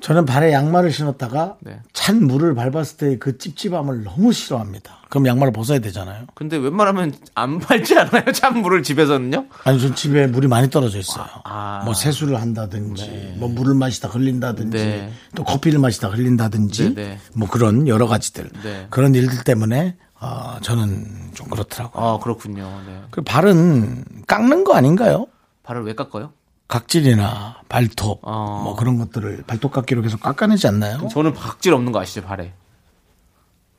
저는 0.00 0.26
발에 0.26 0.52
양말을 0.52 0.92
신었다가 0.92 1.56
네. 1.60 1.80
찬 1.94 2.22
물을 2.22 2.54
밟았을 2.54 2.96
때 2.98 3.18
그 3.18 3.38
찝찝함을 3.38 4.04
너무 4.04 4.30
싫어합니다. 4.30 4.98
그럼 5.08 5.26
양말을 5.26 5.54
벗어야 5.54 5.78
되잖아요. 5.78 6.26
근데 6.34 6.58
웬만하면 6.58 7.14
안 7.34 7.58
밟지 7.58 7.98
않아요? 7.98 8.30
찬 8.32 8.60
물을 8.60 8.82
집에서는요? 8.82 9.46
아니, 9.64 9.80
전 9.80 9.94
집에 9.94 10.26
물이 10.26 10.48
많이 10.48 10.68
떨어져 10.68 10.98
있어요. 10.98 11.26
아. 11.44 11.80
뭐 11.86 11.94
세수를 11.94 12.38
한다든지, 12.40 13.34
뭐 13.38 13.48
물을 13.48 13.74
마시다 13.74 14.08
흘린다든지, 14.08 14.76
네. 14.76 15.12
또 15.34 15.44
커피를 15.44 15.78
마시다 15.78 16.08
흘린다든지, 16.08 16.94
네, 16.94 17.02
네. 17.08 17.18
뭐 17.34 17.48
그런 17.48 17.88
여러 17.88 18.06
가지들. 18.06 18.50
네. 18.62 18.86
그런 18.90 19.14
일들 19.14 19.44
때문에, 19.44 19.96
어, 20.20 20.56
저는 20.62 21.30
좀 21.34 21.48
그렇더라고요. 21.48 22.04
아, 22.04 22.18
그렇군요. 22.18 22.64
네. 22.86 23.02
그 23.10 23.22
발은 23.22 24.04
깎는 24.26 24.64
거 24.64 24.74
아닌가요? 24.74 25.26
발을 25.62 25.84
왜 25.84 25.94
깎아요? 25.94 26.32
각질이나 26.68 27.60
발톱, 27.68 28.20
어. 28.22 28.60
뭐 28.64 28.76
그런 28.76 28.98
것들을 28.98 29.44
발톱 29.46 29.72
깎기로 29.72 30.02
계속 30.02 30.20
깎아내지 30.20 30.66
않나요? 30.66 31.06
저는 31.08 31.34
각질 31.34 31.72
없는 31.74 31.92
거 31.92 32.00
아시죠, 32.00 32.22
발에? 32.22 32.52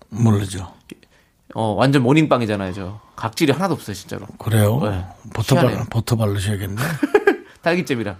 모르죠. 0.09 0.71
어, 1.53 1.73
완전 1.73 2.03
모닝빵이잖아요, 2.03 2.73
저. 2.73 3.01
각질이 3.15 3.51
하나도 3.51 3.73
없어요, 3.73 3.93
진짜로. 3.95 4.25
그래요? 4.38 4.79
네. 4.83 5.05
버터, 5.33 5.55
발. 5.55 5.85
버터 5.89 6.15
바르셔야겠네. 6.15 6.81
딸기잼이랑. 7.61 8.15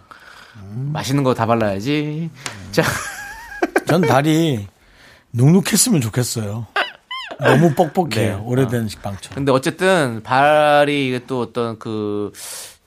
음. 0.58 0.90
맛있는 0.92 1.24
거 1.24 1.34
다 1.34 1.46
발라야지. 1.46 2.30
자, 2.72 2.84
전 3.88 4.02
발이 4.02 4.68
눅눅했으면 5.32 6.02
좋겠어요. 6.02 6.66
너무 7.40 7.74
뻑뻑해요. 7.74 8.38
네. 8.38 8.44
오래된 8.44 8.88
식빵처럼. 8.88 9.36
근데 9.36 9.52
어쨌든 9.52 10.22
발이 10.24 11.08
이게 11.08 11.20
또 11.28 11.42
어떤 11.42 11.78
그 11.80 12.32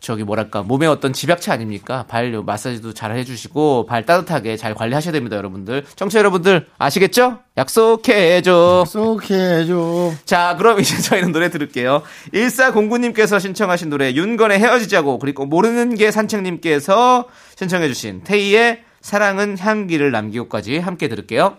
저기 0.01 0.25
뭐랄까 0.25 0.63
몸의 0.63 0.89
어떤 0.89 1.13
집약체 1.13 1.53
아닙니까? 1.53 2.07
발 2.09 2.33
마사지도 2.33 2.95
잘 2.95 3.15
해주시고 3.17 3.87
발 3.87 4.07
따뜻하게 4.07 4.57
잘 4.57 4.75
관리하셔야 4.75 5.13
됩니다, 5.13 5.37
여러분들. 5.37 5.85
청취자 5.95 6.19
여러분들 6.21 6.67
아시겠죠? 6.79 7.39
약속해줘. 7.57 8.85
약속해줘. 8.87 10.13
자, 10.25 10.57
그럼 10.57 10.81
이제 10.81 10.97
저희는 10.97 11.33
노래 11.33 11.51
들을게요. 11.51 12.03
1409님께서 12.33 13.39
신청하신 13.39 13.91
노래 13.91 14.13
윤건의 14.15 14.59
헤어지자고 14.59 15.19
그리고 15.19 15.45
모르는 15.45 15.95
게 15.95 16.11
산책님께서 16.11 17.29
신청해주신 17.57 18.25
테이의 18.25 18.85
사랑은 19.03 19.59
향기를 19.59 20.11
남기고까지 20.11 20.79
함께 20.79 21.09
들을게요. 21.09 21.59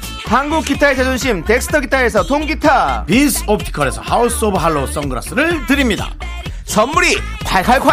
한국 0.31 0.63
기타의 0.63 0.95
자존심 0.95 1.43
덱스터 1.43 1.81
기타에서 1.81 2.23
통기타. 2.23 3.03
비스 3.05 3.43
옵티컬에서 3.47 3.99
하우스 3.99 4.45
오브 4.45 4.57
할로우 4.57 4.87
선글라스를 4.87 5.65
드립니다. 5.67 6.09
선물이 6.63 7.17
콸콸콸! 7.43 7.91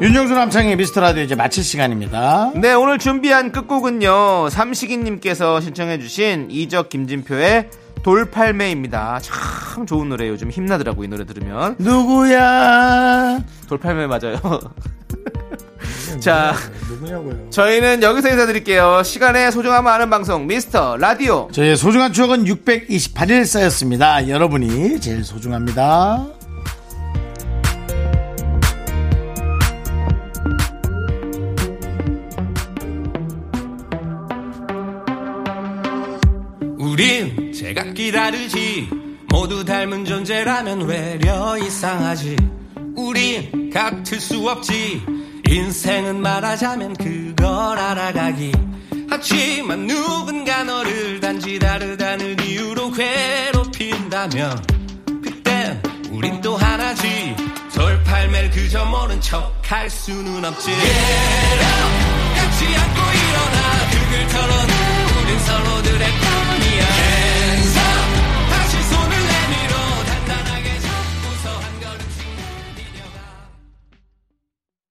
윤정수 0.00 0.34
남창희의 0.34 0.74
미스터 0.74 1.00
라디오 1.00 1.22
이제 1.22 1.36
마칠 1.36 1.62
시간입니다. 1.62 2.50
네, 2.56 2.72
오늘 2.72 2.98
준비한 2.98 3.52
끝곡은요. 3.52 4.48
삼식이님께서 4.48 5.60
신청해주신 5.60 6.48
이적 6.50 6.88
김진표의 6.88 7.70
돌팔매입니다. 8.02 9.20
참 9.22 9.86
좋은 9.86 10.08
노래 10.08 10.28
요즘 10.28 10.50
힘나더라고 10.50 11.04
이 11.04 11.08
노래 11.08 11.24
들으면 11.24 11.76
누구야? 11.78 13.38
돌팔매 13.68 14.06
맞아요. 14.06 14.40
자, 16.20 16.54
누구냐고요? 16.88 17.50
저희는 17.50 18.02
여기서 18.02 18.30
인사드릴게요. 18.30 19.02
시간의 19.04 19.52
소중함을 19.52 19.90
아는 19.90 20.10
방송 20.10 20.46
미스터 20.46 20.96
라디오. 20.96 21.48
저의 21.52 21.76
소중한 21.76 22.12
추억은 22.12 22.44
628일 22.44 23.44
쌓였습니다. 23.44 24.28
여러분이 24.28 25.00
제일 25.00 25.24
소중합니다. 25.24 26.26
우린 36.78 37.47
내가 37.68 37.84
기다릴지. 37.92 38.88
모두 39.28 39.62
닮은 39.62 40.06
존재라면 40.06 40.86
외려 40.86 41.58
이상하지. 41.58 42.36
우리 42.96 43.70
같을 43.70 44.18
수 44.20 44.48
없지. 44.48 45.02
인생은 45.46 46.22
말하자면 46.22 46.94
그걸 46.94 47.78
알아가기. 47.78 48.52
하지만 49.10 49.86
누군가 49.86 50.64
너를 50.64 51.20
단지 51.20 51.58
다르다는 51.58 52.36
이유로 52.42 52.90
괴롭힌다면 52.90 54.64
그땐 55.22 55.82
우린 56.10 56.40
또 56.40 56.56
하나지. 56.56 57.36
돌팔매 57.74 58.48
그저 58.48 58.86
모른 58.86 59.20
척 59.20 59.52
할 59.68 59.90
수는 59.90 60.42
없지. 60.42 60.70
Get 60.70 60.80
같이 62.34 62.64
안고 62.64 63.00
일어나 63.12 63.90
그을 63.90 64.26
털어내 64.28 64.72
우린 65.20 65.38
서로들의 65.40 66.08
편이야. 66.08 67.27